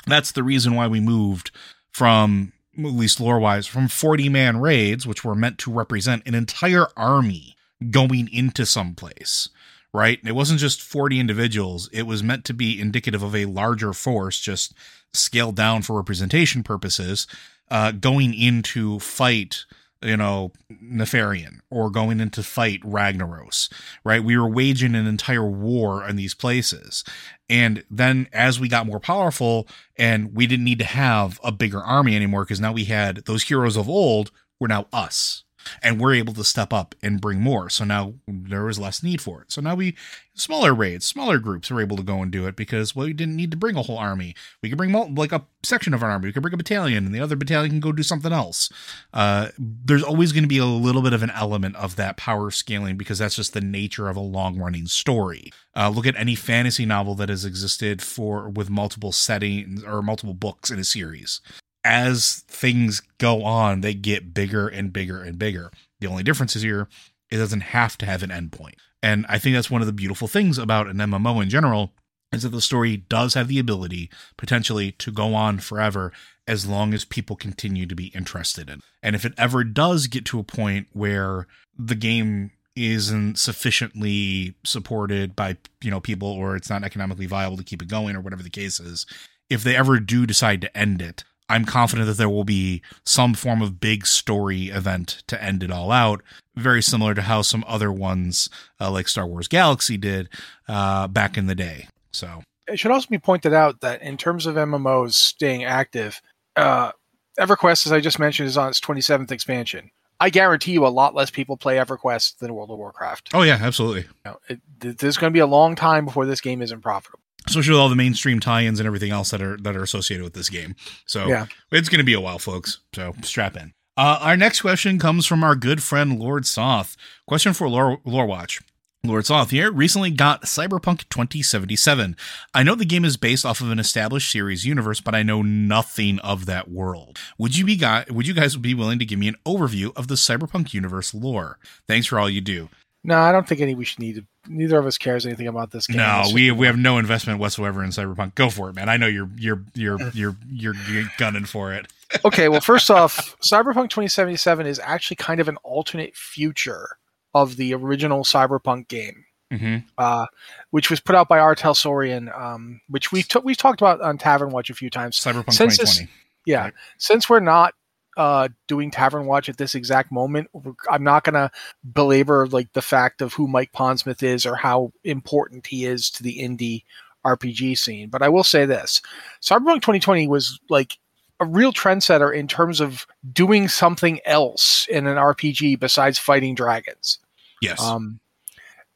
[0.05, 1.51] That's the reason why we moved
[1.91, 6.35] from at least lore wise from 40 man raids, which were meant to represent an
[6.35, 7.55] entire army
[7.89, 9.49] going into some place
[9.93, 10.19] right?
[10.25, 11.89] It wasn't just 40 individuals.
[11.93, 14.73] It was meant to be indicative of a larger force, just
[15.13, 17.27] scaled down for representation purposes,
[17.69, 19.65] uh, going into fight,
[20.01, 23.71] you know, Nefarian or going into fight Ragnaros,
[24.03, 24.23] right?
[24.23, 27.03] We were waging an entire war in these places.
[27.47, 31.79] And then as we got more powerful and we didn't need to have a bigger
[31.79, 35.42] army anymore because now we had those heroes of old were now us
[35.81, 37.69] and we're able to step up and bring more.
[37.69, 39.51] So now there was less need for it.
[39.51, 39.95] So now we
[40.35, 43.35] smaller raids, smaller groups are able to go and do it because well, we didn't
[43.35, 44.35] need to bring a whole army.
[44.61, 46.27] We could bring like a section of an army.
[46.27, 48.71] We could bring a battalion, and the other battalion can go do something else.
[49.13, 52.51] Uh, there's always going to be a little bit of an element of that power
[52.51, 55.51] scaling because that's just the nature of a long running story.
[55.75, 60.33] Uh, look at any fantasy novel that has existed for with multiple settings or multiple
[60.33, 61.41] books in a series
[61.83, 65.71] as things go on, they get bigger and bigger and bigger.
[65.99, 66.87] The only difference is here,
[67.29, 68.75] it doesn't have to have an endpoint.
[69.01, 71.91] And I think that's one of the beautiful things about an MMO in general
[72.31, 76.11] is that the story does have the ability potentially to go on forever
[76.47, 78.79] as long as people continue to be interested in.
[79.01, 85.35] And if it ever does get to a point where the game isn't sufficiently supported
[85.35, 88.43] by, you know, people or it's not economically viable to keep it going or whatever
[88.43, 89.05] the case is,
[89.49, 93.33] if they ever do decide to end it, I'm confident that there will be some
[93.33, 96.21] form of big story event to end it all out,
[96.55, 100.29] very similar to how some other ones uh, like Star Wars Galaxy did
[100.67, 101.87] uh, back in the day.
[102.11, 106.21] So it should also be pointed out that in terms of MMOs staying active,
[106.55, 106.91] uh,
[107.39, 109.91] EverQuest, as I just mentioned, is on its 27th expansion.
[110.19, 113.31] I guarantee you a lot less people play EverQuest than World of Warcraft.
[113.33, 114.01] Oh yeah, absolutely.
[114.01, 117.19] You know, it, there's going to be a long time before this game isn't profitable
[117.47, 120.33] especially with all the mainstream tie-ins and everything else that are that are associated with
[120.33, 120.75] this game.
[121.05, 121.45] So yeah.
[121.71, 122.79] it's going to be a while, folks.
[122.93, 123.73] So strap in.
[123.95, 126.97] Uh, our next question comes from our good friend Lord Soth.
[127.27, 128.59] Question for Lore, Lore Watch.
[129.05, 132.15] Lord Soth here recently got Cyberpunk 2077.
[132.53, 135.41] I know the game is based off of an established series universe, but I know
[135.41, 137.19] nothing of that world.
[137.37, 140.07] Would you be guy, would you guys be willing to give me an overview of
[140.07, 141.59] the Cyberpunk universe lore?
[141.85, 142.69] Thanks for all you do.
[143.05, 144.25] No, I don't think any we should need to.
[144.47, 145.97] Neither of us cares anything about this game.
[145.97, 148.35] No, we we have no investment whatsoever in Cyberpunk.
[148.35, 148.87] Go for it, man.
[148.87, 151.91] I know you're you're you're you're you're, you're gunning for it.
[152.25, 156.97] okay, well, first off, Cyberpunk 2077 is actually kind of an alternate future
[157.33, 159.77] of the original Cyberpunk game, mm-hmm.
[159.97, 160.27] uh,
[160.69, 161.55] which was put out by R.
[161.55, 165.19] Talsorian, um, which we t- we've talked about on Tavern Watch a few times.
[165.19, 165.83] Cyberpunk since 2020.
[165.83, 166.01] This,
[166.45, 166.73] yeah, right.
[166.97, 167.73] since we're not
[168.17, 170.49] uh, doing Tavern Watch at this exact moment.
[170.89, 171.51] I'm not going to
[171.93, 176.23] belabor like the fact of who Mike Pondsmith is or how important he is to
[176.23, 176.83] the indie
[177.25, 178.09] RPG scene.
[178.09, 179.01] But I will say this:
[179.41, 180.97] Cyberpunk 2020 was like
[181.39, 187.19] a real trendsetter in terms of doing something else in an RPG besides fighting dragons.
[187.61, 187.81] Yes.
[187.81, 188.19] Um,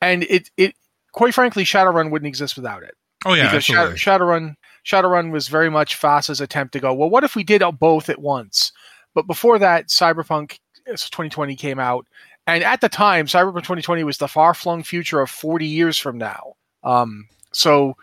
[0.01, 0.75] and it it
[1.11, 2.95] quite frankly, Shadowrun wouldn't exist without it.
[3.25, 3.97] Oh yeah, because absolutely.
[3.97, 8.09] Shadowrun Shadowrun was very much FASA's attempt to go, well, what if we did both
[8.09, 8.71] at once?
[9.17, 12.05] But before that, Cyberpunk 2020 came out,
[12.45, 16.19] and at the time, Cyberpunk 2020 was the far flung future of 40 years from
[16.19, 16.53] now.
[16.83, 17.95] Um, so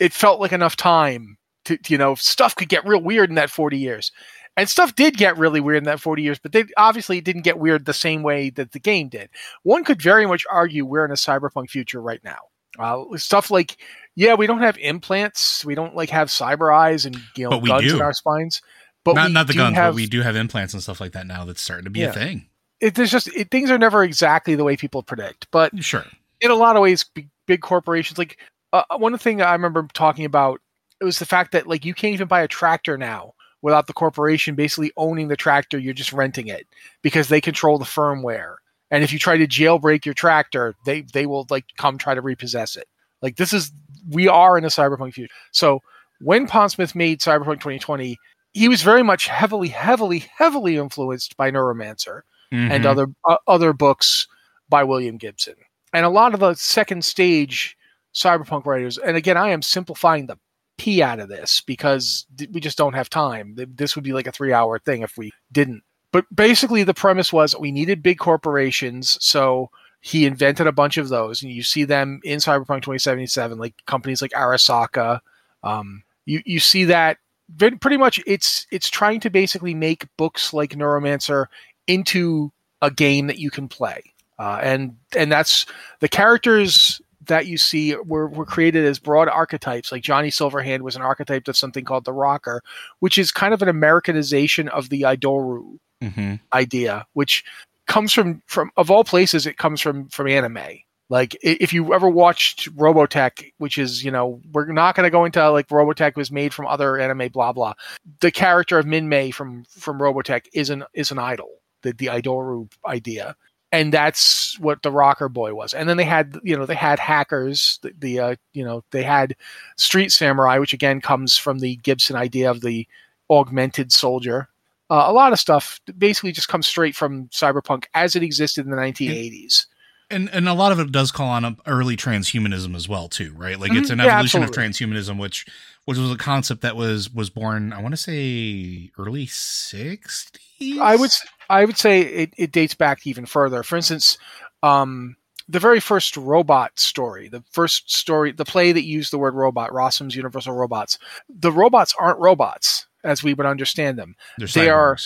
[0.00, 3.48] it felt like enough time to, you know, stuff could get real weird in that
[3.48, 4.10] 40 years.
[4.56, 7.60] And stuff did get really weird in that 40 years, but they obviously didn't get
[7.60, 9.30] weird the same way that the game did.
[9.62, 12.38] One could very much argue we're in a cyberpunk future right now.
[12.76, 13.76] Uh, stuff like,
[14.16, 17.86] yeah, we don't have implants, we don't like have cyber eyes and you know guns
[17.88, 17.94] do.
[17.94, 18.62] in our spines,
[19.04, 21.26] but not not the guns, have, but we do have implants and stuff like that
[21.26, 21.44] now.
[21.44, 22.10] That's starting to be yeah.
[22.10, 22.46] a thing.
[22.80, 26.04] It, there's just it, things are never exactly the way people predict, but sure,
[26.40, 28.38] in a lot of ways, big, big corporations like
[28.72, 30.60] uh, one thing I remember talking about
[31.00, 33.92] it was the fact that like you can't even buy a tractor now without the
[33.92, 35.78] corporation basically owning the tractor.
[35.78, 36.66] You're just renting it
[37.02, 38.56] because they control the firmware.
[38.90, 42.20] And if you try to jailbreak your tractor, they they will like come try to
[42.20, 42.88] repossess it.
[43.22, 43.72] Like this is
[44.08, 45.32] we are in a cyberpunk future.
[45.52, 45.80] So
[46.20, 48.18] when Pondsmith made Cyberpunk 2020,
[48.52, 52.70] he was very much heavily, heavily, heavily influenced by Neuromancer mm-hmm.
[52.70, 54.26] and other uh, other books
[54.68, 55.54] by William Gibson.
[55.92, 57.76] And a lot of the second stage
[58.14, 60.38] cyberpunk writers, and again, I am simplifying the
[60.78, 63.54] p out of this because we just don't have time.
[63.56, 65.82] This would be like a three hour thing if we didn't.
[66.12, 71.08] But basically, the premise was we needed big corporations, so he invented a bunch of
[71.08, 75.20] those, and you see them in Cyberpunk 2077, like companies like Arasaka.
[75.62, 77.18] Um, you you see that
[77.58, 81.46] pretty much it's it's trying to basically make books like Neuromancer
[81.86, 84.02] into a game that you can play,
[84.38, 85.66] uh, and and that's
[86.00, 89.92] the characters that you see were, were created as broad archetypes.
[89.92, 92.62] Like Johnny Silverhand was an archetype of something called the Rocker,
[93.00, 96.36] which is kind of an Americanization of the Idoru Mm-hmm.
[96.54, 97.44] idea, which
[97.86, 100.78] comes from from of all places, it comes from from anime.
[101.10, 105.24] Like if you ever watched Robotech, which is you know we're not going to go
[105.24, 107.74] into like Robotech was made from other anime, blah blah.
[108.20, 111.50] The character of Minmay from from Robotech is an is an idol,
[111.82, 113.34] the the Idoru idea,
[113.72, 115.74] and that's what the Rocker Boy was.
[115.74, 119.02] And then they had you know they had hackers, the, the uh, you know they
[119.02, 119.34] had
[119.76, 122.86] Street Samurai, which again comes from the Gibson idea of the
[123.28, 124.48] augmented soldier.
[124.88, 128.70] Uh, a lot of stuff basically just comes straight from cyberpunk as it existed in
[128.70, 129.66] the 1980s.
[130.10, 133.32] And and a lot of it does call on a early transhumanism as well too,
[133.36, 133.58] right?
[133.58, 133.92] Like it's Mhm.
[133.94, 135.46] an Yeah, evolution of transhumanism, which
[135.84, 140.78] which was a concept that was was born, I want to say, early sixties.
[140.80, 141.10] I would
[141.48, 143.62] I would say it, it dates back even further.
[143.62, 144.18] For instance,
[144.62, 145.16] um,
[145.48, 149.72] the very first robot story, the first story, the play that used the word robot,
[149.72, 150.98] Rossum's Universal Robots.
[151.28, 154.14] The robots aren't robots as we would understand them.
[154.38, 154.96] They're they are-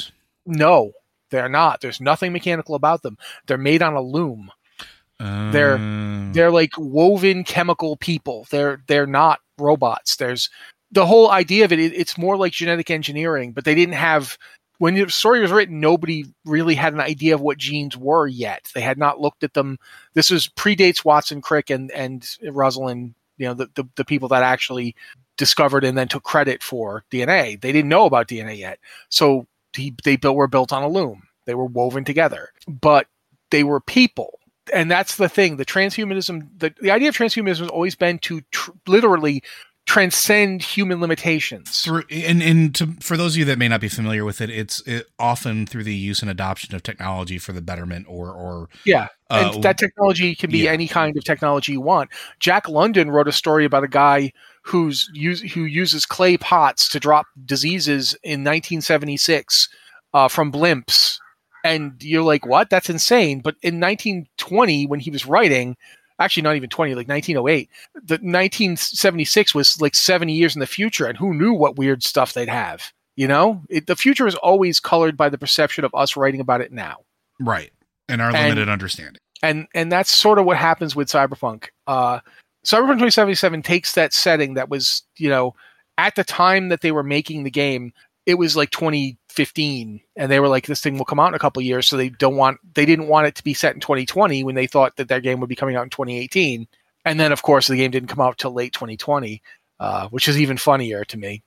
[0.46, 0.92] No,
[1.30, 1.80] they're not.
[1.80, 3.16] There's nothing mechanical about them.
[3.46, 4.50] They're made on a loom.
[5.20, 8.46] They're- Uh, they're like woven chemical people.
[8.50, 10.16] They're they're not robots.
[10.16, 10.50] There's
[10.90, 14.36] the whole idea of it, it it's more like genetic engineering but they didn't have
[14.78, 18.68] when the story was written nobody really had an idea of what genes were yet.
[18.74, 19.78] They had not looked at them.
[20.14, 24.42] This was predates watson crick and and rosalind you know the, the, the people that
[24.42, 24.94] actually
[25.36, 28.78] discovered and then took credit for dna they didn't know about dna yet.
[29.08, 29.46] So
[29.76, 31.22] he, they built, were built on a loom.
[31.46, 32.50] They were woven together.
[32.68, 33.06] But
[33.50, 34.38] they were people
[34.72, 38.40] and that's the thing the transhumanism the, the idea of transhumanism has always been to
[38.50, 39.42] tr- literally
[39.86, 41.82] transcend human limitations.
[41.82, 44.50] Through and and to, for those of you that may not be familiar with it,
[44.50, 48.68] it's it, often through the use and adoption of technology for the betterment or or
[48.84, 50.70] yeah uh, and that technology can be yeah.
[50.70, 52.10] any kind of technology you want.
[52.40, 56.98] Jack london wrote a story about a guy who's use, who uses clay pots to
[56.98, 59.68] drop diseases in 1976
[60.14, 61.18] uh, from blimps
[61.64, 62.70] and you're like what?
[62.70, 63.40] That's insane.
[63.40, 65.76] But in 1920 when he was writing
[66.20, 67.68] actually not even 20 like 1908
[68.04, 72.32] the 1976 was like 70 years in the future and who knew what weird stuff
[72.34, 73.62] they'd have you know?
[73.68, 76.96] It, the future is always colored by the perception of us writing about it now.
[77.40, 77.72] Right.
[78.08, 79.20] And our And- limited understanding.
[79.42, 81.68] and and that's sort of what happens with cyberpunk.
[81.86, 82.20] Uh
[82.64, 85.54] cyberpunk 2077 takes that setting that was you know
[85.98, 87.92] at the time that they were making the game
[88.26, 88.70] it was like
[89.34, 91.96] 2015 and they were like this thing will come out in a couple years so
[91.96, 94.96] they don't want they didn't want it to be set in 2020 when they thought
[94.96, 96.66] that their game would be coming out in 2018
[97.04, 99.42] and then of course the game didn't come out till late 2020
[99.80, 101.42] uh, which is even funnier to me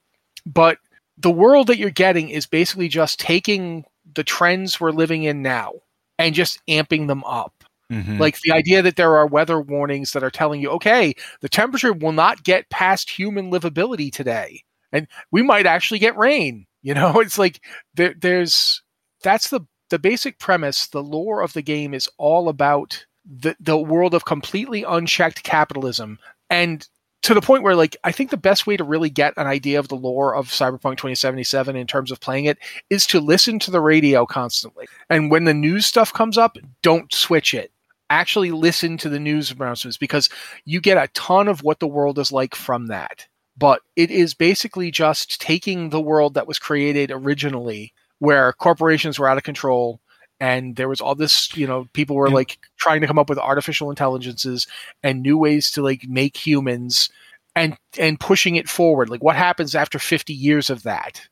[0.46, 0.78] but
[1.18, 3.86] the world that you're getting is basically just taking
[4.16, 5.74] the trends we're living in now
[6.20, 7.54] and just amping them up
[7.90, 8.20] Mhm.
[8.20, 11.94] like the idea that there are weather warnings that are telling you, okay, the temperature
[11.94, 14.62] will not get past human livability today,
[14.92, 16.67] and we might actually get rain.
[16.82, 17.62] You know, it's like
[17.96, 18.82] there, there's
[19.24, 20.88] that's the the basic premise.
[20.88, 26.20] The lore of the game is all about the the world of completely unchecked capitalism,
[26.50, 26.88] and
[27.24, 29.80] to the point where like I think the best way to really get an idea
[29.80, 32.58] of the lore of Cyberpunk 2077 in terms of playing it
[32.90, 34.88] is to listen to the radio constantly.
[35.10, 37.72] And when the news stuff comes up, don't switch it
[38.10, 40.30] actually listen to the news announcements because
[40.66, 43.28] you get a ton of what the world is like from that.
[43.58, 49.28] But it is basically just taking the world that was created originally, where corporations were
[49.28, 50.00] out of control
[50.40, 52.36] and there was all this, you know, people were Yeah.
[52.36, 54.68] like trying to come up with artificial intelligences
[55.02, 57.10] and new ways to like make humans
[57.56, 59.10] and and pushing it forward.
[59.10, 61.28] Like what happens after 50 years of that?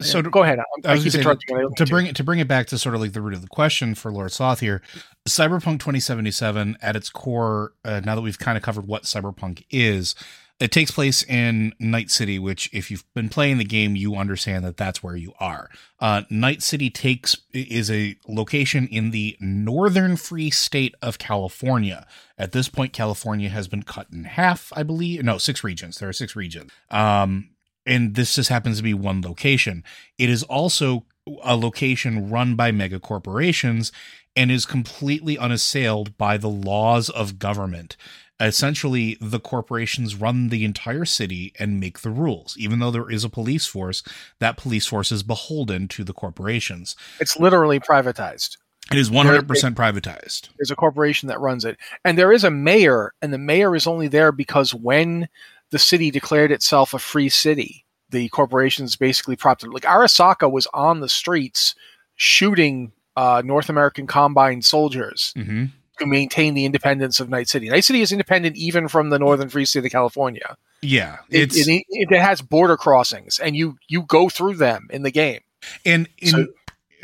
[0.00, 0.58] so to, Go ahead.
[0.84, 1.48] I, I was say, interrupting.
[1.48, 1.56] you.
[1.56, 3.32] I don't to bring it to bring it back to sort of like the root
[3.34, 4.80] of the question for Lord Sloth here,
[5.26, 10.14] Cyberpunk 2077 at its core, uh, now that we've kind of covered what Cyberpunk is,
[10.60, 14.64] it takes place in Night City, which if you've been playing the game, you understand
[14.64, 15.70] that that's where you are.
[16.00, 22.06] Uh, Night City takes is a location in the northern free state of California.
[22.36, 25.22] At this point, California has been cut in half, I believe.
[25.22, 25.98] No, six regions.
[25.98, 26.72] There are six regions.
[26.90, 27.50] Um,
[27.86, 29.84] and this just happens to be one location.
[30.18, 31.06] It is also
[31.42, 33.92] a location run by mega corporations
[34.34, 37.96] and is completely unassailed by the laws of government.
[38.40, 42.56] Essentially, the corporations run the entire city and make the rules.
[42.58, 44.02] Even though there is a police force,
[44.38, 46.94] that police force is beholden to the corporations.
[47.20, 48.56] It's literally privatized.
[48.90, 49.42] It is 100%
[49.74, 50.48] privatized.
[50.58, 51.76] there's a corporation that runs it
[52.06, 55.28] and there is a mayor and the mayor is only there because when
[55.70, 60.66] the city declared itself a free city the corporations basically propped it like arasaka was
[60.72, 61.74] on the streets
[62.16, 65.66] shooting uh, north american combine soldiers hmm
[65.98, 67.68] to maintain the independence of Night City.
[67.68, 70.56] Night City is independent even from the northern free state of California.
[70.82, 75.02] Yeah, It, it's it, it has border crossings, and you you go through them in
[75.02, 75.40] the game.
[75.84, 76.28] and in.
[76.30, 76.46] so-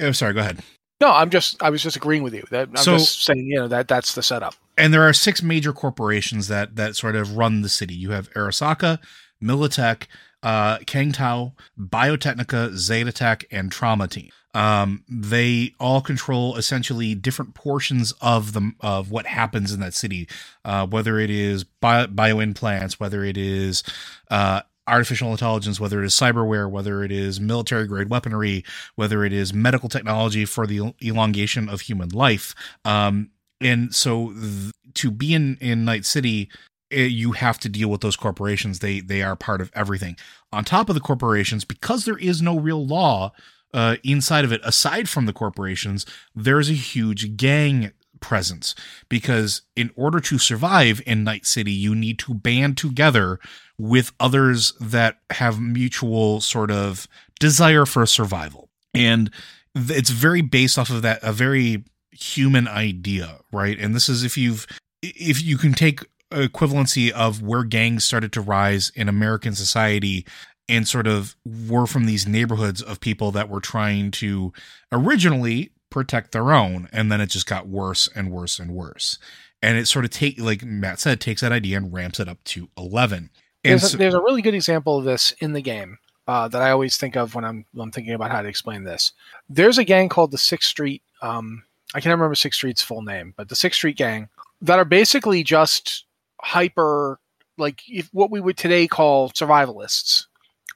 [0.00, 0.60] oh, sorry, go ahead.
[1.00, 2.44] No, I'm just I was just agreeing with you.
[2.50, 4.54] That I'm So- just saying, you know, that that's the setup.
[4.78, 7.94] and there are six major corporations that that sort of run the city.
[7.94, 9.00] You have Arasaka,
[9.42, 10.04] Militech,
[10.44, 14.30] uh, Kang Tao, Biotechnica, Zetatech, and Trauma Team.
[14.54, 20.28] Um, they all control essentially different portions of the of what happens in that city,
[20.64, 23.82] uh, whether it is bio, bio implants, whether it is
[24.30, 29.32] uh, artificial intelligence, whether it is cyberware, whether it is military grade weaponry, whether it
[29.32, 32.54] is medical technology for the elongation of human life.
[32.84, 33.30] Um,
[33.60, 36.48] and so th- to be in in Night City,
[36.92, 38.78] eh, you have to deal with those corporations.
[38.78, 40.16] They they are part of everything.
[40.52, 43.32] On top of the corporations, because there is no real law
[43.74, 48.74] uh, inside of it, aside from the corporations, there's a huge gang presence
[49.08, 53.40] because in order to survive in Night City, you need to band together
[53.76, 57.08] with others that have mutual sort of
[57.40, 58.70] desire for survival.
[58.94, 59.30] And
[59.74, 63.78] it's very based off of that, a very human idea, right?
[63.78, 64.68] And this is if you've,
[65.02, 66.00] if you can take
[66.30, 70.24] equivalency of where gangs started to rise in American society
[70.68, 74.52] and sort of were from these neighborhoods of people that were trying to
[74.90, 79.18] originally protect their own and then it just got worse and worse and worse
[79.62, 82.42] and it sort of take like matt said takes that idea and ramps it up
[82.42, 83.30] to 11
[83.64, 86.62] and There's a, there's a really good example of this in the game uh, that
[86.62, 89.12] I always think of when I'm I'm thinking about how to explain this.
[89.48, 91.02] There's a gang called the Sixth Street.
[91.22, 94.28] Um, I can't remember Sixth Street's full name, but the Sixth Street Gang
[94.62, 96.04] that are basically just
[96.40, 97.18] hyper
[97.56, 100.26] like if, what we would today call survivalists.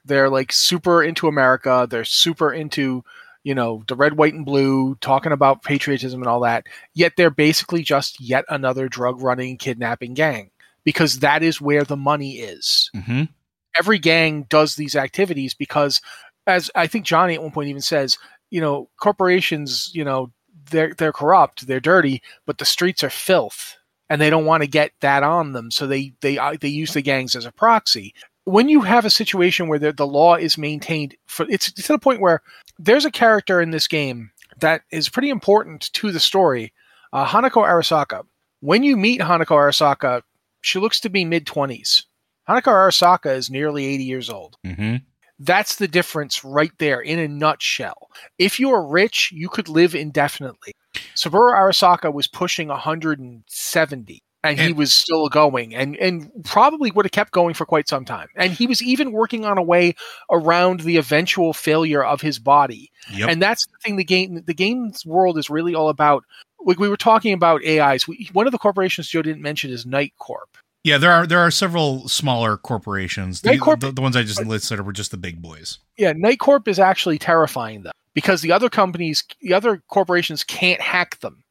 [0.09, 1.87] They're like super into America.
[1.89, 3.05] They're super into
[3.43, 6.65] you know the red, white, and blue, talking about patriotism and all that.
[6.95, 10.51] Yet they're basically just yet another drug running, kidnapping gang
[10.83, 12.91] because that is where the money is.
[12.95, 13.29] Mhm.
[13.77, 16.01] Every gang does these activities because,
[16.47, 18.17] as I think Johnny at one point even says,
[18.49, 20.31] you know, corporations, you know,
[20.71, 23.77] they're they're corrupt, they're dirty, but the streets are filth,
[24.09, 26.93] and they don't want to get that on them, so they they uh, they use
[26.93, 28.13] the gangs as a proxy.
[28.49, 31.99] When you have a situation where the, the law is maintained, for it's to the
[31.99, 32.41] point where
[32.79, 36.73] there's a character in this game that is pretty important to the story,
[37.13, 38.25] uh, Hanako Arasaka.
[38.61, 40.23] When you meet Hanako Arasaka,
[40.61, 42.05] she looks to be mid 20s.
[42.49, 44.57] Hanako Arasaka is nearly 80 years old.
[44.65, 45.03] Mhm.
[45.37, 48.09] That's the difference right there in a nutshell.
[48.39, 50.73] If you are rich, you could live indefinitely.
[51.13, 57.11] Saburo Arasaka was pushing 170 and he was still going and, and probably would have
[57.11, 58.27] kept going for quite some time.
[58.35, 59.95] And he was even working on a way
[60.31, 62.91] around the eventual failure of his body.
[63.11, 63.29] Yep.
[63.29, 66.23] And that's the thing the game the game's world is really all about.
[66.61, 68.07] Like we were talking about AIs.
[68.07, 70.57] We, one of the corporations Joe didn't mention is Night Corp.
[70.83, 73.41] yeah, there are there are several smaller corporations.
[73.41, 75.79] The, Corp- the, the ones I just listed were just the big boys.
[75.97, 80.81] Yeah, Night Corp is actually terrifying them because the other companies, the other corporations can't
[80.81, 81.43] hack them.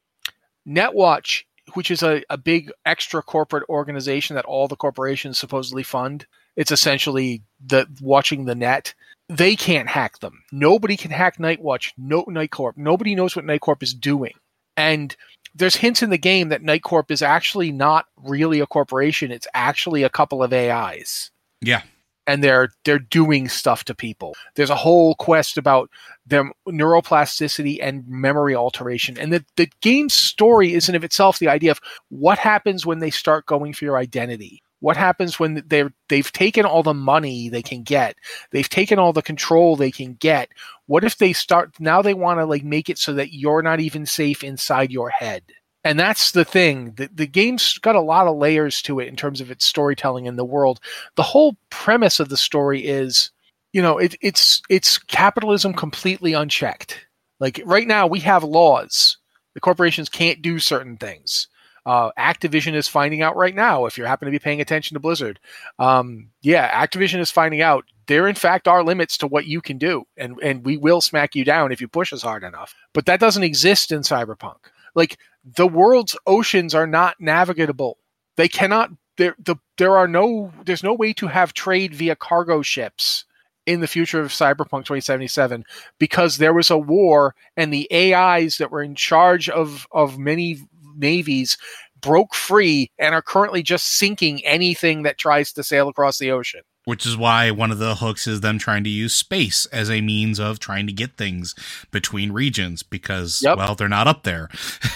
[0.66, 6.26] Netwatch, which is a, a big extra corporate organization that all the corporations supposedly fund,
[6.56, 8.94] it's essentially the watching the net.
[9.28, 10.42] They can't hack them.
[10.52, 11.92] Nobody can hack Nightwatch.
[11.98, 12.76] No Night Corp.
[12.76, 14.32] Nobody knows what Night Corp is doing.
[14.76, 15.14] And
[15.54, 19.32] there's hints in the game that Night Corp is actually not really a corporation.
[19.32, 21.82] It's actually a couple of AIs Yeah.
[22.29, 24.37] And they're they're doing stuff to people.
[24.55, 25.91] There's a whole quest about
[26.26, 29.18] their neuroplasticity and memory alteration.
[29.18, 32.99] And the, the game's story is in of itself the idea of what happens when
[32.99, 34.62] they start going for your identity.
[34.81, 38.16] What happens when they're they've taken all the money they can get?
[38.53, 40.51] They've taken all the control they can get.
[40.87, 43.81] What if they start now they want to like make it so that you're not
[43.81, 45.45] even safe inside your head?
[45.85, 46.93] And that's the thing.
[46.97, 50.26] The, the game's got a lot of layers to it in terms of its storytelling
[50.26, 50.81] in the world.
[51.14, 53.31] The whole premise of the story is
[53.72, 57.07] you know it, it's it's capitalism completely unchecked.
[57.41, 59.18] Like right now we have laws.
[59.55, 61.49] The corporations can't do certain things.
[61.87, 65.01] Uh, activision is finding out right now if you happen to be paying attention to
[65.01, 65.41] blizzard
[65.79, 69.79] um, yeah activision is finding out there in fact are limits to what you can
[69.79, 72.74] do and and we will smack you down if you push us hard enough.
[72.93, 74.57] But that doesn't exist in cyberpunk.
[74.95, 77.99] Like the world's oceans are not navigable
[78.36, 82.62] they cannot there the there are no there's no way to have trade via cargo
[82.62, 83.24] ships
[83.66, 85.62] in the future of Cyberpunk 2077
[85.99, 90.59] because there was a war and the AIs that were in charge of of many
[90.97, 91.59] navies
[92.01, 96.62] broke free and are currently just sinking anything that tries to sail across the ocean.
[96.89, 100.01] Which is why one of the hooks is them trying to use space as a
[100.01, 101.55] means of trying to get things
[101.91, 103.59] between regions because Yep.
[103.59, 104.49] well they're not up there.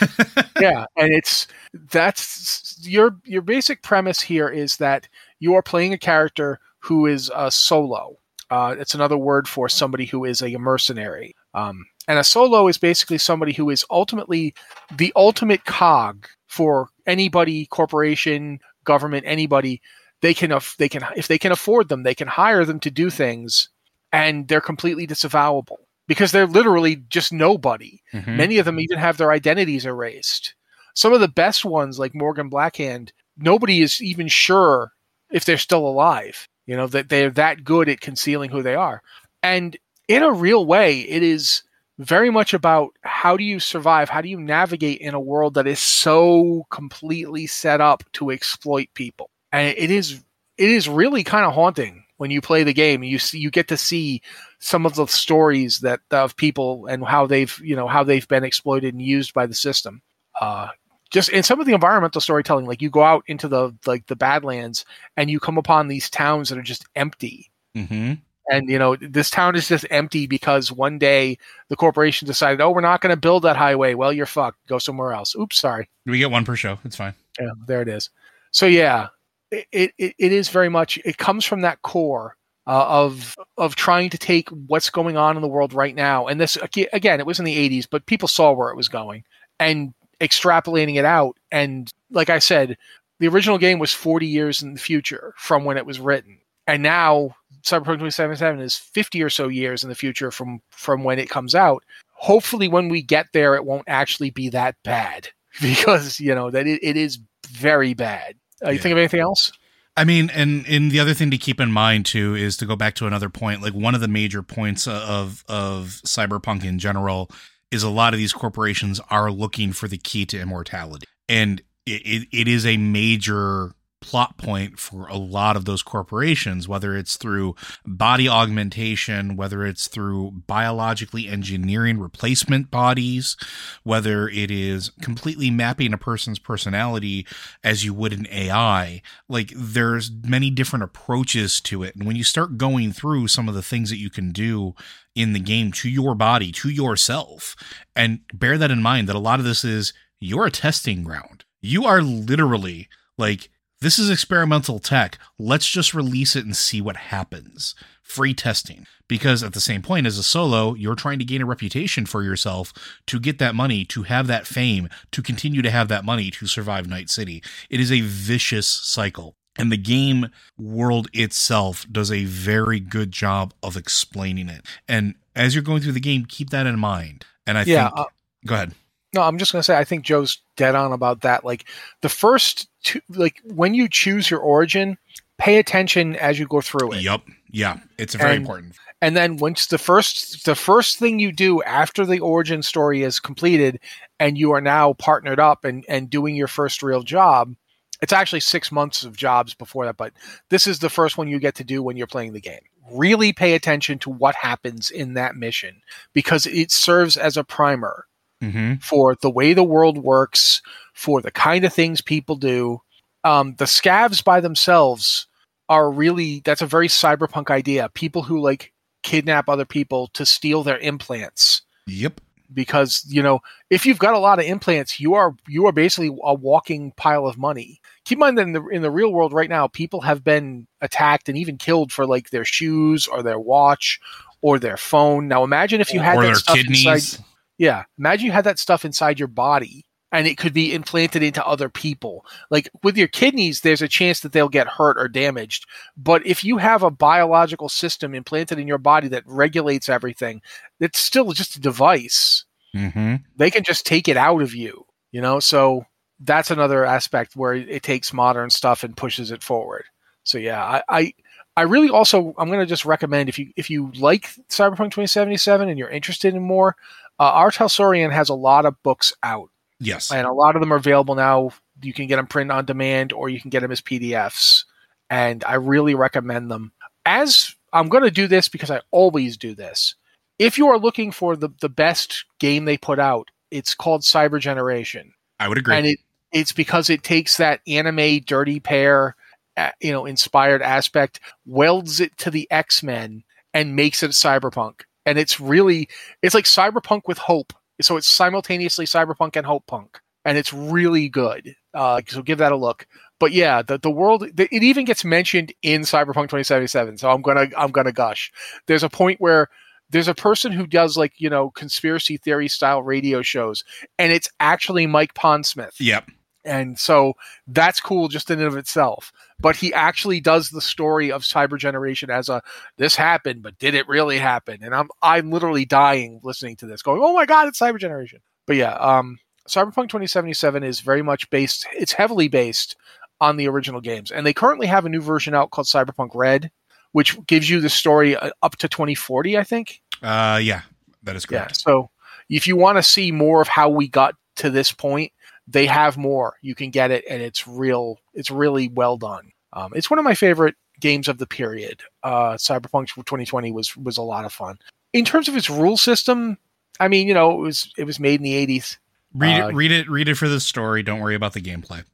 [0.61, 1.47] yeah, and it's
[1.91, 5.07] that's your your basic premise here is that
[5.39, 8.17] you are playing a character who is a solo.
[8.51, 11.35] Uh, it's another word for somebody who is a mercenary.
[11.53, 14.55] Um, and a solo is basically somebody who is ultimately
[14.97, 19.83] the ultimate cog for anybody, corporation, government, anybody.
[20.23, 23.11] They can they can if they can afford them, they can hire them to do
[23.11, 23.69] things,
[24.13, 28.01] and they're completely disavowable because they're literally just nobody.
[28.15, 28.37] Mhm.
[28.37, 30.55] Many of them even have their identities erased.
[30.95, 34.93] Some of the best ones, like Morgan Blackhand, nobody is even sure
[35.31, 36.49] if they're still alive.
[36.67, 39.03] You know, that they're that good at concealing who they are.
[39.43, 39.77] And
[40.09, 41.63] in a real way, it is
[41.99, 44.09] very much about how do you survive?
[44.09, 48.89] How do you navigate in a world that is so completely set up to exploit
[48.95, 49.31] people?
[49.53, 50.23] And it is
[50.59, 53.03] it is really kind of haunting when you play the game.
[53.03, 54.23] You see, you get to see
[54.59, 58.45] some of the stories that of people and how they've you know how they've been
[58.45, 60.03] exploited and used by the system.
[60.41, 60.69] Uh,
[61.11, 64.17] just in some of the environmental storytelling, like you go out into the like the
[64.17, 64.85] Badlands
[65.17, 67.51] and you come upon these towns that are just empty.
[67.77, 68.19] Mhm.
[68.51, 71.39] And you know this town is just empty because one day
[71.69, 73.95] the corporation decided, oh, we're not going to build that highway.
[73.95, 74.67] Well, you're fucked.
[74.67, 75.37] Go somewhere else.
[75.37, 75.89] Oops, sorry.
[76.07, 76.79] We get one per show.
[76.85, 77.15] It's fine.
[77.41, 78.11] Yeah, there it is.
[78.51, 79.09] So yeah,
[79.53, 80.99] it it, it is very much.
[81.05, 82.37] It comes from that core
[82.67, 86.41] uh, of of trying to take what's going on in the world right now, and
[86.41, 86.57] this
[86.93, 89.25] again, it was in the '80s, but people saw where it was going
[89.61, 91.37] and extrapolating it out.
[91.51, 92.77] And like I said,
[93.21, 96.83] the original game was 40 years in the future from when it was written, and
[96.83, 101.31] now Cyberpunk 2077 is 50 or so years in the future from from when it
[101.31, 101.85] comes out.
[102.15, 105.29] Hopefully, when we get there, it won't actually be that bad
[105.61, 108.37] because you know that it, it is very bad.
[108.65, 108.83] Uh, you Yeah.
[108.83, 109.53] think of anything else?
[109.97, 112.77] I mean, and and the other thing to keep in mind too is to go
[112.77, 113.61] back to another point.
[113.61, 117.31] Like one of the major points of of cyberpunk in general
[117.71, 122.03] is a lot of these corporations are looking for the key to immortality, and it,
[122.07, 123.73] it, it is a major
[124.03, 127.55] plot point for a lot of those corporations whether it's through
[127.87, 133.37] body augmentation whether it's through biologically engineering replacement bodies
[133.85, 137.27] whether it is completely mapping a person's personality
[137.63, 141.95] as you would an AI like there's many different approaches to it.
[141.95, 144.75] And when you start going through some of the things that you can do
[145.15, 147.55] in the game to your body to yourself
[147.95, 151.45] and bear that in mind that a lot of this is you're a testing ground.
[151.61, 152.89] You are literally
[153.19, 153.51] like
[153.83, 155.19] this is experimental tech.
[155.39, 157.75] Let's just release it and see what happens.
[158.03, 158.87] Free testing.
[159.09, 162.23] Because at the same point as a solo you're trying to gain a reputation for
[162.23, 162.73] yourself
[163.07, 166.47] to get that money to have that fame to continue to have that money to
[166.47, 167.43] survive night city.
[167.69, 169.37] It is a vicious cycle.
[169.59, 174.65] And the game world itself does a very good job of explaining it.
[174.89, 177.27] And as you're going through the game keep that in mind.
[177.47, 178.05] And i Yeah, think uh,
[178.47, 178.75] go ahead
[179.15, 181.45] No, I'm just gonna say I think Joe's dead on about that.
[181.45, 181.67] Like
[182.01, 184.97] the first two, like when you choose your origin,
[185.39, 187.03] pay attention as you go through it.
[187.03, 187.23] Yep.
[187.51, 187.79] Yeah.
[187.99, 188.75] It's very And- important.
[189.03, 193.19] And then once the first the first thing you do after the origin story is
[193.19, 193.81] completed
[194.21, 197.57] and you are now partnered up and, and doing your first real job,
[198.01, 200.13] it's actually six months of jobs before that, but
[200.51, 202.61] this is the first one you get to do when you're playing the game.
[202.93, 205.83] Really pay attention to what happens in that mission
[206.13, 208.07] because it serves as a primer
[208.43, 208.75] Mm-hmm.
[208.77, 210.61] for the way the world works,
[210.95, 212.81] for the kind of things people do.
[213.25, 215.29] Um, the scavs by themselves
[215.69, 217.89] are really that's a very cyberpunk idea.
[217.95, 218.73] People who like
[219.05, 222.21] kidnap other people to steal their implants Yep.
[222.55, 223.41] because you know
[223.71, 227.27] if you've got a lot of implants, you are you are basically a walking pile
[227.27, 227.81] of money.
[228.05, 230.67] Keep in mind that in the in the real world right now, people have been
[230.81, 234.01] attacked and even killed for like their shoes or their watch
[234.41, 235.29] or their phone.
[235.29, 236.87] Now imagine if you had or that their stuff kidneys.
[236.87, 237.25] inside
[237.63, 237.85] yeah.
[237.97, 241.69] Imagine you had that stuff inside your body and it could be implanted into other
[241.69, 242.27] people.
[242.51, 245.65] Like with your kidneys, there's a chance that they'll get hurt or damaged.
[245.97, 250.43] But if you have a biological system implanted in your body that regulates everything,
[250.81, 252.47] it's still just a device.
[252.75, 253.15] Mm-hmm.
[253.37, 255.39] They can just take it out of you, you know?
[255.39, 255.87] So
[256.19, 259.85] that's another aspect where it takes modern stuff and pushes it forward.
[260.25, 261.15] So yeah, I, I
[261.57, 265.69] I really also I'm going to just recommend if you if you like Cyberpunk 2077
[265.69, 266.77] and you're interested in more,
[267.23, 267.51] uh, R.
[267.51, 270.11] Talsorian has a lot of books out, Yes.
[270.11, 271.51] and a lot of them are available now.
[271.83, 274.65] You can get them print on demand, or you can get them as PDFs,
[275.11, 276.73] and I really recommend them.
[277.07, 279.95] As I'm going to do this because I always do this.
[280.39, 284.41] If you are looking for the the best game they put out, it's called Cyber
[284.41, 285.77] Generation I would agree.
[285.77, 285.99] and it
[286.33, 289.15] it's because it takes that anime dirty pair
[289.57, 293.23] uh, you know inspired aspect welds it to the X-Men
[293.55, 294.83] and makes it cyberpunk.
[295.07, 295.89] And it's really
[296.23, 297.53] it's like cyberpunk with hope.
[297.81, 300.01] So it's simultaneously cyberpunk and hope punk.
[300.25, 301.57] And it's really good.
[301.75, 302.87] Uh, so give that a look.
[303.19, 306.99] But yeah, the, the world the, it even gets mentioned in Cyberpunk 2077.
[306.99, 308.33] So I'm gonna I'm gonna gush.
[308.67, 309.49] There's a point where
[309.91, 313.63] there's a person who does like you know conspiracy theory style radio shows,
[313.99, 315.75] and it's actually Mike Pondsmith.
[315.79, 316.11] Yep.
[316.45, 317.13] And so
[317.47, 319.13] that's cool just in and of itself.
[319.43, 322.43] But he actually does the story of cyber generation as a
[322.79, 324.61] this happened, but did it really happen?
[324.63, 328.21] And I'm I'm literally dying listening to this, going, Oh my god, it's cyber generation.
[328.47, 329.19] But yeah, um
[329.49, 332.77] Cyberpunk 2077 is very much based it's heavily based
[333.21, 334.11] on the original games.
[334.11, 336.51] And they currently have a new version out called Cyberpunk Red,
[336.93, 339.83] which gives you the story uh, up to 2040, I think.
[340.03, 340.63] Uh yeah,
[341.03, 341.51] that is correct.
[341.51, 341.73] Yeah.
[341.73, 341.91] So
[342.29, 345.13] if you want to see more of how we got to this point,
[345.53, 346.35] they have more.
[346.43, 347.99] You can get it, and it's real.
[348.15, 349.33] It's really well done.
[349.53, 351.83] Um, it's one of my favorite games of the period.
[352.03, 354.59] Uh, Cyberpunk 2020 was was a lot of fun.
[354.93, 356.39] In terms of its rule system,
[356.81, 358.79] I mean, you know, it was it was made in the 80s.
[359.15, 360.83] Read Uh, it, read it, read it for the story.
[360.83, 361.85] Don't worry about the gameplay.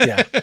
[0.00, 0.24] Yeah.